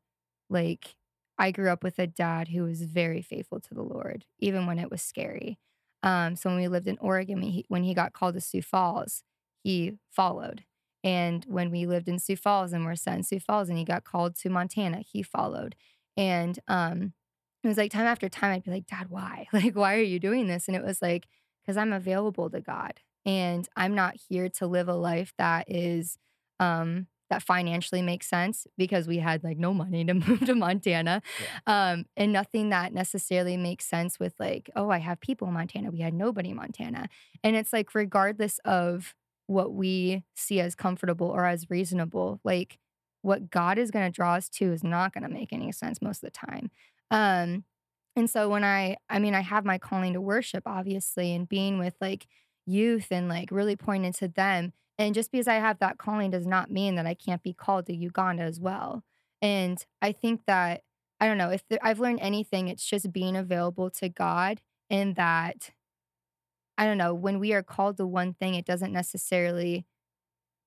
like, 0.48 0.96
I 1.38 1.50
grew 1.50 1.70
up 1.70 1.84
with 1.84 1.98
a 1.98 2.06
dad 2.06 2.48
who 2.48 2.62
was 2.64 2.82
very 2.82 3.22
faithful 3.22 3.60
to 3.60 3.74
the 3.74 3.82
Lord, 3.82 4.24
even 4.38 4.66
when 4.66 4.78
it 4.78 4.90
was 4.90 5.02
scary. 5.02 5.58
Um, 6.02 6.36
so 6.36 6.48
when 6.48 6.58
we 6.58 6.68
lived 6.68 6.88
in 6.88 6.98
Oregon, 7.00 7.40
when 7.40 7.50
he, 7.50 7.64
when 7.68 7.84
he 7.84 7.94
got 7.94 8.12
called 8.12 8.34
to 8.34 8.40
Sioux 8.40 8.62
Falls, 8.62 9.22
he 9.62 9.94
followed. 10.10 10.64
And 11.04 11.44
when 11.46 11.70
we 11.70 11.86
lived 11.86 12.08
in 12.08 12.18
Sioux 12.18 12.36
Falls 12.36 12.72
and 12.72 12.84
were 12.84 12.96
sent 12.96 13.18
in 13.18 13.22
Sioux 13.22 13.40
Falls 13.40 13.68
and 13.68 13.78
he 13.78 13.84
got 13.84 14.04
called 14.04 14.34
to 14.36 14.50
Montana, 14.50 15.00
he 15.00 15.22
followed. 15.22 15.76
And 16.16 16.58
um, 16.66 17.12
it 17.62 17.68
was 17.68 17.76
like 17.76 17.90
time 17.90 18.06
after 18.06 18.28
time, 18.28 18.52
I'd 18.52 18.64
be 18.64 18.70
like, 18.70 18.86
Dad, 18.86 19.10
why? 19.10 19.46
Like, 19.52 19.74
why 19.74 19.96
are 19.96 20.02
you 20.02 20.18
doing 20.20 20.46
this? 20.46 20.68
And 20.68 20.76
it 20.76 20.84
was 20.84 21.02
like, 21.02 21.26
because 21.62 21.76
I'm 21.76 21.92
available 21.92 22.48
to 22.50 22.60
God. 22.60 22.94
And 23.26 23.68
I'm 23.76 23.94
not 23.94 24.16
here 24.28 24.48
to 24.50 24.66
live 24.66 24.88
a 24.88 24.94
life 24.94 25.34
that 25.38 25.66
is 25.68 26.18
um 26.60 27.06
that 27.30 27.42
financially 27.42 28.02
makes 28.02 28.26
sense 28.26 28.66
because 28.76 29.06
we 29.06 29.18
had 29.18 29.44
like 29.44 29.58
no 29.58 29.74
money 29.74 30.04
to 30.04 30.14
move 30.26 30.40
to 30.46 30.54
Montana. 30.54 31.22
Um, 31.66 32.06
and 32.16 32.32
nothing 32.32 32.70
that 32.70 32.92
necessarily 32.92 33.56
makes 33.56 33.84
sense 33.84 34.18
with 34.18 34.34
like, 34.38 34.70
oh, 34.74 34.90
I 34.90 34.98
have 34.98 35.20
people 35.20 35.48
in 35.48 35.54
Montana. 35.54 35.90
We 35.90 36.00
had 36.00 36.14
nobody 36.14 36.50
in 36.50 36.56
Montana. 36.56 37.08
And 37.42 37.56
it's 37.56 37.72
like, 37.72 37.94
regardless 37.94 38.58
of 38.64 39.14
what 39.46 39.72
we 39.72 40.24
see 40.34 40.60
as 40.60 40.74
comfortable 40.74 41.28
or 41.28 41.46
as 41.46 41.70
reasonable, 41.70 42.40
like 42.44 42.78
what 43.22 43.50
God 43.50 43.78
is 43.78 43.90
going 43.90 44.10
to 44.10 44.14
draw 44.14 44.34
us 44.34 44.48
to 44.50 44.72
is 44.72 44.84
not 44.84 45.12
going 45.12 45.24
to 45.24 45.28
make 45.28 45.52
any 45.52 45.72
sense 45.72 46.00
most 46.00 46.22
of 46.22 46.32
the 46.32 46.46
time. 46.46 46.70
Um, 47.10 47.64
and 48.16 48.28
so 48.28 48.48
when 48.48 48.64
I, 48.64 48.96
I 49.08 49.18
mean, 49.18 49.34
I 49.34 49.40
have 49.40 49.64
my 49.64 49.78
calling 49.78 50.14
to 50.14 50.20
worship, 50.20 50.64
obviously, 50.66 51.34
and 51.34 51.48
being 51.48 51.78
with 51.78 51.94
like 52.00 52.26
youth 52.66 53.06
and 53.10 53.28
like 53.28 53.50
really 53.50 53.76
pointing 53.76 54.12
to 54.14 54.28
them. 54.28 54.72
And 54.98 55.14
just 55.14 55.30
because 55.30 55.46
I 55.46 55.54
have 55.54 55.78
that 55.78 55.98
calling 55.98 56.30
does 56.30 56.46
not 56.46 56.70
mean 56.70 56.96
that 56.96 57.06
I 57.06 57.14
can't 57.14 57.42
be 57.42 57.52
called 57.52 57.86
to 57.86 57.94
Uganda 57.94 58.42
as 58.42 58.58
well. 58.58 59.04
And 59.40 59.84
I 60.02 60.10
think 60.12 60.42
that, 60.46 60.82
I 61.20 61.26
don't 61.26 61.38
know, 61.38 61.50
if 61.50 61.62
there, 61.68 61.78
I've 61.82 62.00
learned 62.00 62.18
anything, 62.20 62.68
it's 62.68 62.84
just 62.84 63.12
being 63.12 63.36
available 63.36 63.90
to 63.90 64.08
God 64.08 64.60
and 64.90 65.14
that, 65.14 65.70
I 66.76 66.84
don't 66.84 66.98
know, 66.98 67.14
when 67.14 67.38
we 67.38 67.52
are 67.52 67.62
called 67.62 67.96
to 67.98 68.06
one 68.06 68.34
thing, 68.34 68.54
it 68.54 68.66
doesn't 68.66 68.92
necessarily 68.92 69.86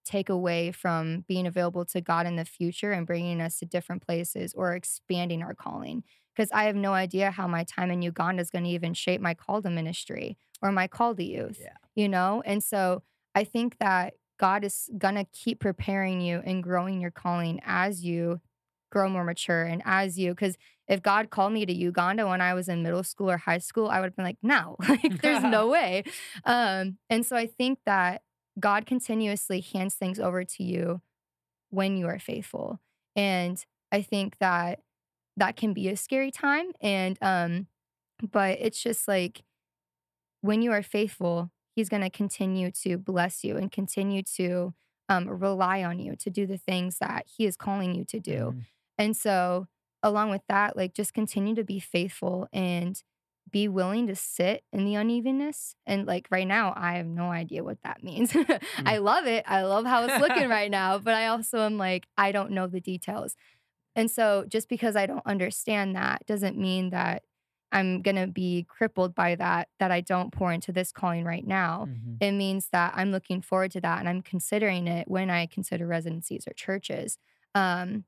take 0.05 0.29
away 0.29 0.71
from 0.71 1.25
being 1.27 1.45
available 1.45 1.85
to 1.85 2.01
God 2.01 2.25
in 2.25 2.35
the 2.35 2.45
future 2.45 2.91
and 2.91 3.05
bringing 3.05 3.39
us 3.41 3.59
to 3.59 3.65
different 3.65 4.05
places 4.05 4.53
or 4.53 4.73
expanding 4.73 5.43
our 5.43 5.53
calling. 5.53 6.03
Because 6.35 6.49
I 6.53 6.65
have 6.65 6.75
no 6.75 6.93
idea 6.93 7.31
how 7.31 7.47
my 7.47 7.63
time 7.63 7.91
in 7.91 8.01
Uganda 8.01 8.41
is 8.41 8.49
going 8.49 8.63
to 8.63 8.69
even 8.69 8.93
shape 8.93 9.21
my 9.21 9.33
call 9.33 9.61
to 9.61 9.69
ministry 9.69 10.37
or 10.61 10.71
my 10.71 10.87
call 10.87 11.13
to 11.15 11.23
youth, 11.23 11.59
Yeah. 11.61 11.73
you 11.95 12.07
know? 12.07 12.41
And 12.45 12.63
so 12.63 13.03
I 13.35 13.43
think 13.43 13.77
that 13.79 14.13
God 14.39 14.63
is 14.63 14.89
going 14.97 15.15
to 15.15 15.25
keep 15.33 15.59
preparing 15.59 16.21
you 16.21 16.41
and 16.45 16.63
growing 16.63 17.01
your 17.01 17.11
calling 17.11 17.59
as 17.65 18.03
you 18.03 18.41
grow 18.91 19.07
more 19.07 19.23
mature 19.23 19.63
and 19.63 19.81
as 19.85 20.17
you, 20.19 20.31
because 20.31 20.57
if 20.87 21.01
God 21.01 21.29
called 21.29 21.53
me 21.53 21.65
to 21.65 21.73
Uganda 21.73 22.27
when 22.27 22.41
I 22.41 22.53
was 22.53 22.67
in 22.67 22.83
middle 22.83 23.03
school 23.03 23.31
or 23.31 23.37
high 23.37 23.59
school, 23.59 23.87
I 23.87 23.99
would 23.99 24.07
have 24.07 24.15
been 24.15 24.25
like, 24.25 24.39
no, 24.41 24.75
like 24.89 25.21
there's 25.21 25.43
no 25.57 25.67
way. 25.69 26.03
Um, 26.43 26.97
and 27.09 27.25
so 27.25 27.35
I 27.37 27.47
think 27.47 27.79
that 27.85 28.23
God 28.59 28.85
continuously 28.85 29.61
hands 29.61 29.95
things 29.95 30.19
over 30.19 30.43
to 30.43 30.63
you 30.63 31.01
when 31.69 31.95
you 31.95 32.07
are 32.07 32.19
faithful. 32.19 32.81
And 33.15 33.63
I 33.91 34.01
think 34.01 34.37
that 34.39 34.79
that 35.41 35.55
can 35.55 35.73
be 35.73 35.89
a 35.89 35.97
scary 35.97 36.29
time. 36.29 36.67
And, 36.81 37.17
um, 37.19 37.65
but 38.31 38.59
it's 38.61 38.81
just 38.81 39.07
like 39.07 39.41
when 40.41 40.61
you 40.61 40.71
are 40.71 40.83
faithful, 40.83 41.51
He's 41.73 41.87
going 41.89 42.01
to 42.03 42.09
continue 42.09 42.69
to 42.83 42.97
bless 42.97 43.45
you 43.45 43.55
and 43.55 43.71
continue 43.71 44.23
to 44.35 44.73
um, 45.07 45.27
rely 45.27 45.83
on 45.83 45.99
you 45.99 46.15
to 46.17 46.29
do 46.29 46.45
the 46.45 46.57
things 46.57 46.97
that 46.99 47.25
He 47.37 47.45
is 47.45 47.55
calling 47.55 47.95
you 47.95 48.03
to 48.05 48.19
do. 48.19 48.53
Mhm. 48.55 48.65
And 48.97 49.17
so, 49.17 49.67
along 50.03 50.29
with 50.31 50.41
that, 50.49 50.75
like 50.75 50.93
just 50.93 51.13
continue 51.13 51.55
to 51.55 51.63
be 51.63 51.79
faithful 51.79 52.47
and 52.51 53.01
be 53.49 53.67
willing 53.67 54.07
to 54.07 54.15
sit 54.15 54.63
in 54.71 54.85
the 54.85 54.95
unevenness. 54.95 55.75
And 55.85 56.05
like 56.05 56.27
right 56.29 56.47
now, 56.47 56.73
I 56.75 56.93
have 56.97 57.07
no 57.07 57.31
idea 57.31 57.63
what 57.63 57.81
that 57.83 58.03
means. 58.03 58.35
I 58.85 58.97
love 58.97 59.25
it. 59.27 59.43
I 59.47 59.63
love 59.63 59.85
how 59.85 60.03
it's 60.05 60.19
looking 60.21 60.49
right 60.59 60.69
now, 60.71 60.97
but 60.99 61.13
I 61.13 61.27
also 61.27 61.59
am 61.59 61.77
like, 61.77 62.05
I 62.17 62.31
don't 62.31 62.51
know 62.51 62.67
the 62.67 62.81
details. 62.81 63.35
And 63.95 64.09
so, 64.09 64.45
just 64.47 64.69
because 64.69 64.95
I 64.95 65.05
don't 65.05 65.25
understand 65.25 65.95
that 65.95 66.25
doesn't 66.25 66.57
mean 66.57 66.89
that 66.91 67.23
I'm 67.71 68.01
going 68.01 68.15
to 68.17 68.27
be 68.27 68.63
crippled 68.67 69.15
by 69.15 69.35
that, 69.35 69.69
that 69.79 69.91
I 69.91 70.01
don't 70.01 70.31
pour 70.33 70.51
into 70.51 70.71
this 70.73 70.91
calling 70.91 71.23
right 71.25 71.45
now 71.45 71.87
Mhm. 71.87 72.17
it 72.19 72.31
means 72.33 72.69
that 72.71 72.93
I'm 72.95 73.11
looking 73.11 73.41
forward 73.41 73.71
to 73.71 73.81
that 73.81 73.99
and 73.99 74.07
I'm 74.09 74.21
considering 74.21 74.87
it 74.87 75.07
when 75.07 75.29
I 75.29 75.45
consider 75.47 75.87
residencies 75.87 76.47
or 76.47 76.53
churches. 76.53 77.17
Um, 77.55 78.05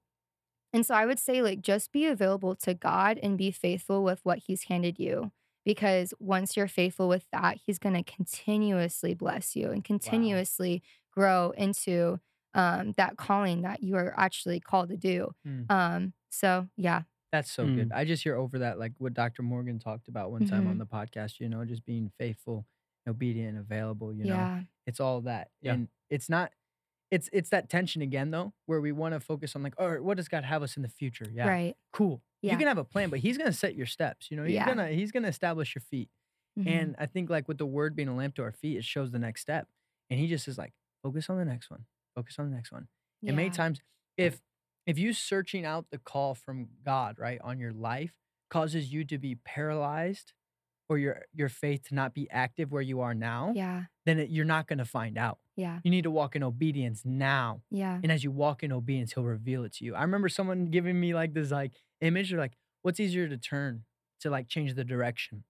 and 0.73 0.85
so 0.85 0.95
I 0.95 1.05
would 1.05 1.19
say, 1.19 1.41
like, 1.41 1.61
just 1.61 1.91
be 1.91 2.05
available 2.07 2.55
to 2.57 2.73
God 2.73 3.19
and 3.21 3.37
be 3.37 3.51
faithful 3.51 4.03
with 4.03 4.19
what 4.23 4.39
He's 4.39 4.63
handed 4.63 4.99
you. 4.99 5.31
Because 5.65 6.13
once 6.19 6.57
you're 6.57 6.67
faithful 6.67 7.07
with 7.07 7.27
that, 7.31 7.57
He's 7.65 7.79
going 7.79 7.95
to 7.95 8.03
continuously 8.03 9.13
bless 9.13 9.55
you 9.55 9.69
and 9.71 9.83
continuously 9.83 10.81
grow 11.11 11.51
into 11.51 12.19
um, 12.53 12.93
that 12.97 13.17
calling 13.17 13.61
that 13.63 13.81
you 13.83 13.95
are 13.95 14.13
actually 14.17 14.59
called 14.59 14.89
to 14.89 14.97
do. 14.97 15.33
Mm. 15.47 15.69
Um, 15.71 16.13
so, 16.29 16.67
yeah. 16.77 17.03
That's 17.31 17.51
so 17.51 17.65
good. 17.65 17.91
I 17.91 18.05
just 18.05 18.21
hear 18.23 18.35
over 18.35 18.59
that, 18.59 18.77
like 18.77 18.91
what 18.99 19.15
Dr. 19.15 19.41
Morgan 19.41 19.79
talked 19.79 20.07
about 20.07 20.31
one 20.31 20.45
time 20.45 20.67
on 20.67 20.75
Mhm. 20.75 20.79
the 20.79 20.85
podcast, 20.85 21.39
you 21.39 21.49
know, 21.49 21.65
just 21.65 21.83
being 21.83 22.11
faithful, 22.19 22.67
obedient, 23.07 23.49
and 23.49 23.57
available, 23.57 24.13
you 24.13 24.25
know, 24.25 24.35
yeah. 24.35 24.61
it's 24.85 24.99
all 24.99 25.21
that. 25.21 25.49
Yeah. 25.61 25.73
And 25.73 25.87
it's 26.11 26.29
not, 26.29 26.51
it's 27.09 27.29
it's 27.33 27.49
that 27.49 27.69
tension 27.69 28.03
again 28.03 28.29
though, 28.29 28.53
where 28.67 28.79
we 28.81 28.91
want 28.91 29.13
to 29.15 29.19
focus 29.19 29.55
on 29.55 29.63
like, 29.63 29.73
all 29.79 29.89
right, 29.89 30.03
what 30.03 30.17
does 30.17 30.27
God 30.27 30.43
have 30.43 30.61
us 30.61 30.75
in 30.77 30.83
the 30.83 30.89
future? 30.89 31.25
Yeah. 31.33 31.47
Right. 31.47 31.75
Cool. 31.91 32.21
Yeah. 32.43 32.51
You 32.51 32.57
can 32.59 32.67
have 32.67 32.77
a 32.77 32.83
plan, 32.83 33.09
but 33.09 33.19
he's 33.19 33.37
gonna 33.39 33.51
set 33.53 33.73
your 33.75 33.87
steps, 33.87 34.29
you 34.29 34.37
know, 34.37 34.43
he's 34.43 34.53
Yeah. 34.53 34.65
gonna 34.67 34.89
he's 34.89 35.11
gonna 35.11 35.27
establish 35.27 35.73
your 35.73 35.81
feet. 35.81 36.09
Mhm. 36.59 36.67
And 36.67 36.95
I 36.99 37.07
think 37.07 37.31
like 37.31 37.47
with 37.47 37.57
the 37.57 37.65
word 37.65 37.95
being 37.95 38.09
a 38.09 38.15
lamp 38.15 38.35
to 38.35 38.43
our 38.43 38.51
feet, 38.51 38.77
it 38.77 38.83
shows 38.85 39.09
the 39.09 39.17
next 39.17 39.41
step. 39.41 39.67
And 40.11 40.19
he 40.19 40.27
just 40.27 40.47
is 40.47 40.59
like, 40.59 40.73
focus 41.01 41.31
on 41.31 41.37
the 41.37 41.45
next 41.45 41.71
one. 41.71 41.85
Focus 42.15 42.37
on 42.39 42.49
the 42.49 42.55
next 42.55 42.71
one. 42.71 42.87
And 43.25 43.35
many 43.35 43.49
times, 43.49 43.79
if 44.17 44.41
if 44.85 44.97
you 44.99 45.13
searching 45.13 45.65
out 45.65 45.85
the 45.91 45.97
call 45.97 46.35
from 46.35 46.67
God, 46.85 47.17
right, 47.17 47.39
on 47.41 47.57
your 47.59 47.71
life 47.71 48.11
causes 48.49 48.91
you 48.91 49.05
to 49.05 49.17
be 49.17 49.35
paralyzed 49.35 50.33
or 50.89 50.97
your 50.97 51.23
your 51.33 51.47
faith 51.49 51.87
to 51.87 51.95
not 51.95 52.13
be 52.13 52.29
active 52.29 52.71
where 52.71 52.81
you 52.81 52.99
are 52.99 53.13
now, 53.15 53.53
Yeah. 53.55 53.85
then 54.05 54.19
it, 54.19 54.29
you're 54.29 54.43
not 54.45 54.67
going 54.67 54.79
to 54.79 54.85
find 54.85 55.17
out. 55.17 55.39
Yeah. 55.55 55.79
You 55.83 55.89
need 55.91 56.03
to 56.03 56.11
walk 56.11 56.35
in 56.35 56.43
obedience 56.43 57.03
now. 57.05 57.61
Yeah. 57.71 57.99
And 58.03 58.11
as 58.11 58.23
you 58.23 58.31
walk 58.31 58.61
in 58.63 58.71
obedience, 58.73 59.13
he'll 59.13 59.23
reveal 59.23 59.63
it 59.63 59.73
to 59.75 59.85
you. 59.85 59.95
I 59.95 60.01
remember 60.01 60.27
someone 60.27 60.65
giving 60.65 60.99
me 60.99 61.13
like 61.13 61.33
this 61.33 61.51
like 61.51 61.73
image, 62.01 62.29
they're 62.31 62.39
like, 62.39 62.57
what's 62.81 62.99
easier 62.99 63.29
to 63.29 63.37
turn 63.37 63.85
to 64.19 64.29
like 64.29 64.49
change 64.49 64.73
the 64.75 64.83
direction? 64.83 65.45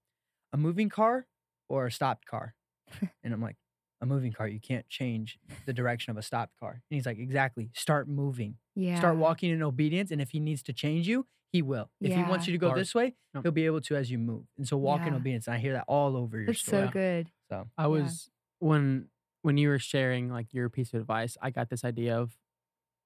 A 0.54 0.58
moving 0.58 0.90
car 0.90 1.26
or 1.68 1.88
a 1.88 1.92
stopped 1.92 2.28
car? 2.28 2.54
and 3.24 3.34
I'm 3.34 3.42
like, 3.42 3.58
a 4.04 4.06
moving 4.06 4.32
car, 4.34 4.48
you 4.48 4.60
can't 4.60 4.88
change 4.90 5.40
the 5.66 5.74
direction 5.74 6.12
of 6.12 6.18
a 6.18 6.22
stopped 6.22 6.54
car. 6.60 6.72
And 6.72 6.82
he's 6.96 7.06
like, 7.06 7.18
exactly. 7.18 7.72
Start 7.74 8.08
moving. 8.08 8.58
Yeah. 8.76 8.98
Start 8.98 9.16
walking 9.18 9.50
in 9.50 9.64
obedience. 9.64 10.12
And 10.12 10.22
if 10.22 10.30
he 10.32 10.40
needs 10.40 10.62
to 10.64 10.74
change 10.74 11.08
you, 11.08 11.26
he 11.52 11.62
will. 11.62 11.90
If 12.02 12.14
he 12.16 12.22
wants 12.24 12.46
you 12.48 12.52
to 12.54 12.58
go 12.58 12.68
Bark. 12.70 12.80
this 12.80 12.94
way, 12.94 13.16
Yep. 13.34 13.44
he'll 13.44 13.52
be 13.52 13.66
able 13.66 13.82
to 13.82 13.96
as 13.96 14.12
you 14.12 14.18
move. 14.18 14.46
And 14.58 14.68
so 14.68 14.76
walk 14.78 15.06
in 15.08 15.14
obedience. 15.14 15.48
And 15.48 15.56
I 15.56 15.60
hear 15.60 15.74
that 15.74 15.86
all 15.88 16.16
over 16.18 16.38
your 16.38 16.48
That's 16.48 16.62
story. 16.62 16.88
so 16.88 16.92
good. 16.92 17.32
So 17.50 17.70
I 17.78 17.84
Yeah. 17.84 17.88
was 17.88 18.30
when 18.60 19.10
when 19.44 19.58
you 19.58 19.68
were 19.68 19.78
sharing 19.80 20.30
like 20.30 20.54
your 20.54 20.70
piece 20.70 20.94
of 20.94 21.02
advice, 21.02 21.36
I 21.42 21.50
got 21.50 21.70
this 21.70 21.84
idea 21.84 22.18
of 22.18 22.38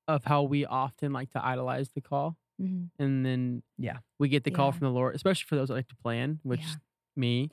of 0.07 0.23
how 0.23 0.43
we 0.43 0.65
often 0.65 1.11
like 1.11 1.29
to 1.31 1.43
idolize 1.45 1.89
the 1.91 1.99
call, 2.01 2.37
Mhm. 2.61 2.91
and 2.97 3.25
then 3.25 3.63
Yeah. 3.77 3.99
we 4.19 4.29
get 4.29 4.43
the 4.45 4.51
call 4.51 4.67
Yeah. 4.67 4.71
from 4.77 4.85
the 4.85 4.91
Lord, 4.91 5.15
especially 5.15 5.45
for 5.47 5.55
those 5.57 5.67
that 5.67 5.73
like 5.73 5.87
to 5.89 5.95
plan, 5.97 6.39
which 6.43 6.61
Yeah. 6.61 6.75
me, 7.17 7.49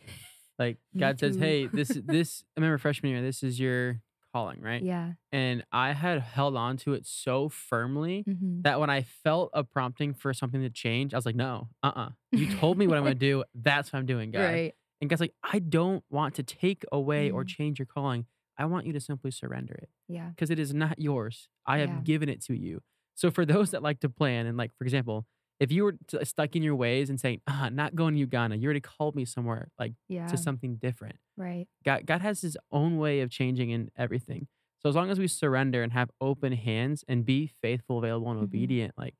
like 0.58 0.78
God 0.96 1.18
says, 1.18 1.36
hey, 1.36 1.66
this 1.66 1.88
this 2.04 2.44
I 2.56 2.60
remember 2.60 2.78
freshman 2.78 3.12
year, 3.12 3.22
this 3.22 3.42
is 3.42 3.58
your 3.60 4.00
calling, 4.32 4.60
right? 4.60 4.82
Yeah. 4.82 5.12
And 5.32 5.64
I 5.72 5.92
had 5.92 6.20
held 6.20 6.56
on 6.56 6.76
to 6.78 6.94
it 6.94 7.06
so 7.06 7.48
firmly 7.48 8.22
hmm 8.26 8.60
that 8.62 8.80
when 8.80 8.88
I 8.88 9.02
felt 9.02 9.50
a 9.52 9.62
prompting 9.62 10.14
for 10.14 10.32
something 10.32 10.62
to 10.62 10.70
change, 10.70 11.12
I 11.12 11.18
was 11.18 11.26
like, 11.26 11.36
no, 11.36 11.68
uh 11.82 11.92
uh 11.94 12.08
You 12.32 12.46
told 12.46 12.78
me 12.78 12.86
what 12.86 12.96
I'm 12.96 13.04
going 13.04 13.14
to 13.18 13.18
do. 13.18 13.44
That's 13.54 13.92
what 13.92 13.98
I'm 13.98 14.06
doing, 14.06 14.30
God. 14.30 14.40
Right. 14.40 14.74
And 15.00 15.10
God's 15.10 15.20
like, 15.20 15.34
I 15.42 15.58
don't 15.58 16.02
want 16.08 16.34
to 16.36 16.42
take 16.42 16.84
away 16.92 17.30
or 17.30 17.44
Mhm. 17.44 17.48
change 17.48 17.78
your 17.78 17.86
calling. 17.86 18.26
I 18.56 18.64
want 18.66 18.86
you 18.86 18.92
to 18.92 19.00
simply 19.00 19.30
surrender 19.32 19.74
it 19.74 19.90
Yeah. 20.08 20.30
because 20.30 20.50
it 20.50 20.58
is 20.58 20.72
not 20.72 20.98
yours. 21.00 21.48
I 21.66 21.78
have 21.78 21.90
Yeah. 21.90 22.00
given 22.04 22.28
it 22.28 22.40
to 22.44 22.54
you. 22.56 22.80
So 23.16 23.30
for 23.30 23.44
those 23.44 23.70
that 23.72 23.82
like 23.82 24.00
to 24.00 24.08
plan, 24.08 24.46
and 24.46 24.56
like, 24.56 24.72
for 24.78 24.84
example, 24.84 25.26
if 25.60 25.70
you 25.72 25.84
were 25.84 25.96
t- 26.08 26.24
stuck 26.24 26.56
in 26.56 26.62
your 26.62 26.74
ways 26.74 27.08
and 27.10 27.18
saying, 27.20 27.40
ah, 27.46 27.68
not 27.72 27.94
going 27.94 28.14
to 28.14 28.20
Uganda, 28.20 28.56
you 28.56 28.64
already 28.66 28.80
called 28.80 29.14
me 29.14 29.24
somewhere 29.24 29.68
like 29.78 29.92
Yeah. 30.08 30.26
to 30.28 30.36
something 30.36 30.76
different. 30.76 31.16
Right. 31.36 31.66
God, 31.84 32.06
God 32.06 32.20
has 32.22 32.40
his 32.40 32.56
own 32.72 32.98
way 32.98 33.20
of 33.20 33.30
changing 33.30 33.70
in 33.70 33.90
everything. 33.96 34.48
So 34.80 34.88
as 34.88 34.94
long 34.96 35.10
as 35.10 35.18
we 35.18 35.28
surrender 35.28 35.82
and 35.82 35.92
have 35.92 36.10
open 36.20 36.52
hands 36.52 37.04
and 37.08 37.24
be 37.24 37.46
faithful, 37.62 37.98
available, 37.98 38.30
and 38.30 38.40
Mhm. 38.40 38.44
obedient, 38.44 38.94
like 38.98 39.14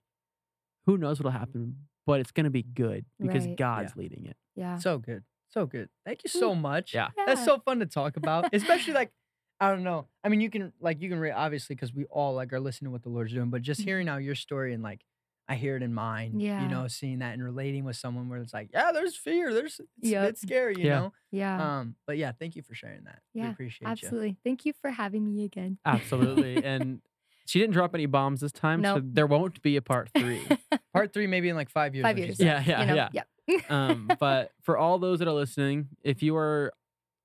who 0.87 0.99
knows 0.99 1.19
what'll 1.19 1.31
happen, 1.39 1.87
but 2.07 2.21
it's 2.21 2.33
gonna 2.33 2.51
be 2.51 2.63
good 2.63 3.07
because 3.19 3.47
Right. 3.47 3.57
God's 3.57 3.97
leading 3.97 4.27
it. 4.27 4.37
Yeah. 4.57 4.77
so 4.79 4.99
good. 4.99 5.25
So 5.49 5.67
good. 5.67 5.89
Thank 6.05 6.25
you 6.25 6.29
so 6.31 6.55
much. 6.55 6.95
Yeah. 6.95 7.09
That's 7.27 7.45
so 7.45 7.61
fun 7.61 7.79
to 7.79 7.87
talk 7.87 8.17
about, 8.17 8.53
especially 8.53 8.93
like 8.95 9.13
I 9.61 9.71
don't 9.71 9.85
know. 9.85 10.09
I 10.25 10.29
mean, 10.29 10.41
you 10.41 10.51
can 10.51 10.73
like 10.81 11.01
you 11.01 11.09
can 11.09 11.19
re- 11.19 11.31
obviously 11.31 11.77
because 11.77 11.95
we 11.95 12.05
all 12.07 12.35
like 12.35 12.53
are 12.53 12.59
listening 12.61 12.89
to 12.89 12.91
what 12.93 13.03
the 13.05 13.09
Lord's 13.09 13.33
doing, 13.33 13.51
but 13.51 13.63
just 13.63 13.81
Mhm. 13.81 13.85
hearing 13.85 14.09
out 14.09 14.19
your 14.19 14.35
story 14.35 14.75
and 14.75 14.83
like 14.83 15.05
I 15.49 15.57
hear 15.57 15.77
it 15.77 15.83
in 15.83 15.93
mine. 15.93 16.41
Yeah. 16.41 16.63
You 16.63 16.69
know, 16.69 16.89
seeing 16.89 17.19
that 17.19 17.35
and 17.35 17.45
relating 17.45 17.85
with 17.85 17.97
someone 17.97 18.29
where 18.31 18.41
it's 18.41 18.55
like, 18.55 18.71
yeah, 18.73 18.93
there's 18.93 19.15
fear. 19.17 19.53
There's 19.53 19.79
it's, 19.79 20.11
Yep. 20.11 20.29
it's 20.31 20.41
scary. 20.43 20.75
You 20.79 20.85
Yeah. 20.87 20.99
know. 21.01 21.13
Yeah. 21.31 21.79
Um. 21.81 21.97
But 22.07 22.17
yeah, 22.17 22.33
thank 22.33 22.57
you 22.57 22.63
for 22.63 22.75
sharing 22.75 23.05
that. 23.05 23.19
we 23.35 23.43
Yeah, 23.43 23.51
appreciate 23.51 23.87
you. 23.87 23.93
Absolutely. 23.93 24.37
Thank 24.43 24.65
you 24.65 24.73
for 24.81 24.91
having 24.91 25.27
me 25.27 25.45
again. 25.45 25.79
Absolutely. 25.85 26.65
and 26.65 27.01
she 27.47 27.59
didn't 27.59 27.75
drop 27.75 27.95
any 27.95 28.07
bombs 28.07 28.41
this 28.41 28.53
time, 28.53 28.83
so 28.83 29.03
there 29.05 29.27
won't 29.27 29.61
be 29.61 29.77
a 29.77 29.83
part 29.83 30.09
three. 30.17 30.41
Part 30.95 31.13
three, 31.13 31.27
maybe 31.27 31.49
in 31.49 31.57
like 31.57 31.69
five 31.71 31.95
years. 31.95 32.05
Five 32.05 32.19
years. 32.19 32.39
yeah, 32.41 32.63
yeah, 32.65 32.81
you 32.81 32.87
know? 32.87 32.95
yeah. 32.95 33.09
Yep. 33.49 33.71
um, 33.71 34.09
but 34.21 34.53
for 34.63 34.79
all 34.79 34.99
those 35.01 35.19
that 35.19 35.27
are 35.27 35.35
listening, 35.35 35.89
if 36.05 36.23
you 36.23 36.37
are 36.37 36.73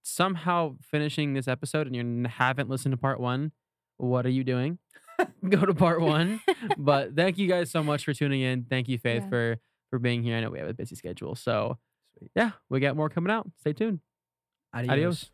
somehow 0.01 0.75
finishing 0.81 1.33
this 1.33 1.47
episode 1.47 1.85
and 1.87 1.95
you 1.95 2.29
haven't 2.29 2.67
listened 2.67 2.91
to 2.93 2.97
part 2.97 3.19
one, 3.19 3.51
what 3.97 4.25
are 4.25 4.29
you 4.31 4.43
doing? 4.43 4.79
Go 5.49 5.65
to 5.65 5.73
part 5.73 6.01
one. 6.01 6.41
But 6.77 7.15
thank 7.15 7.37
you 7.37 7.47
guys 7.47 7.71
so 7.71 7.83
much 7.83 8.05
for 8.05 8.13
tuning 8.13 8.41
in. 8.41 8.65
Thank 8.69 8.87
you, 8.87 8.97
Faith, 8.97 9.23
Yeah. 9.23 9.29
for 9.29 9.57
for 9.89 9.99
being 9.99 10.23
here. 10.23 10.37
I 10.37 10.41
know 10.41 10.49
we 10.51 10.59
have 10.59 10.67
a 10.69 10.73
busy 10.73 10.95
schedule, 10.95 11.35
so 11.35 11.77
Sweet. 12.17 12.31
yeah, 12.35 12.51
we 12.69 12.79
got 12.79 12.95
more 12.95 13.09
coming 13.09 13.31
out. 13.31 13.49
Stay 13.59 13.73
tuned. 13.73 13.99
Adios. 14.73 14.91
Adios. 14.91 15.31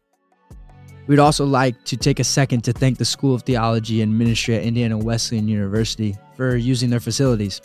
We'd 1.08 1.20
also 1.20 1.46
like 1.46 1.84
to 1.86 1.98
take 1.98 2.20
a 2.20 2.24
second 2.24 2.64
to 2.64 2.74
thank 2.74 2.98
the 2.98 3.06
School 3.06 3.36
of 3.36 3.44
Theology 3.44 4.02
and 4.02 4.18
Ministry 4.18 4.56
at 4.56 4.64
Indiana 4.64 4.98
Wesleyan 4.98 5.48
University 5.48 6.16
for 6.36 6.56
using 6.56 6.90
their 6.90 7.00
facilities. 7.00 7.62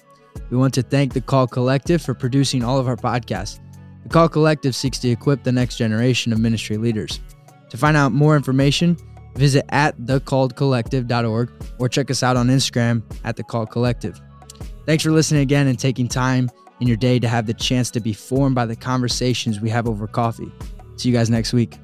We 0.51 0.57
want 0.59 0.75
to 0.75 0.83
thank 0.83 1.15
the 1.15 1.21
Called 1.23 1.51
Collective 1.51 2.03
for 2.03 2.13
producing 2.13 2.63
all 2.65 2.79
of 2.79 2.87
our 2.87 2.97
podcasts. 2.97 3.61
The 4.03 4.09
Called 4.11 4.33
Collective 4.33 4.75
seeks 4.75 4.99
to 5.01 5.09
equip 5.09 5.43
the 5.43 5.53
next 5.53 5.77
generation 5.77 6.33
of 6.33 6.39
ministry 6.41 6.77
leaders. 6.77 7.21
To 7.71 7.77
find 7.77 7.97
out 7.97 8.13
more 8.13 8.37
information, 8.37 8.97
visit 9.35 9.65
at 9.71 9.99
thecalledcollective.org 9.99 11.53
or 11.79 11.89
check 11.89 12.11
us 12.11 12.23
out 12.23 12.37
on 12.37 12.49
Instagram 12.49 13.03
at 13.25 13.37
the 13.37 13.43
Called 13.43 13.71
Collective. 13.71 14.21
Thanks 14.87 15.05
for 15.05 15.11
listening 15.11 15.43
again 15.43 15.67
and 15.67 15.79
taking 15.79 16.09
time 16.09 16.51
in 16.81 16.89
your 16.89 16.97
day 16.97 17.19
to 17.19 17.29
have 17.29 17.47
the 17.47 17.55
chance 17.55 17.91
to 17.93 18.01
be 18.01 18.13
formed 18.13 18.55
by 18.55 18.67
the 18.67 18.77
conversations 18.77 19.61
we 19.61 19.71
have 19.71 19.87
over 19.87 20.07
coffee. 20.07 20.51
See 20.97 21.09
you 21.09 21.15
guys 21.15 21.31
next 21.31 21.53
week. 21.53 21.79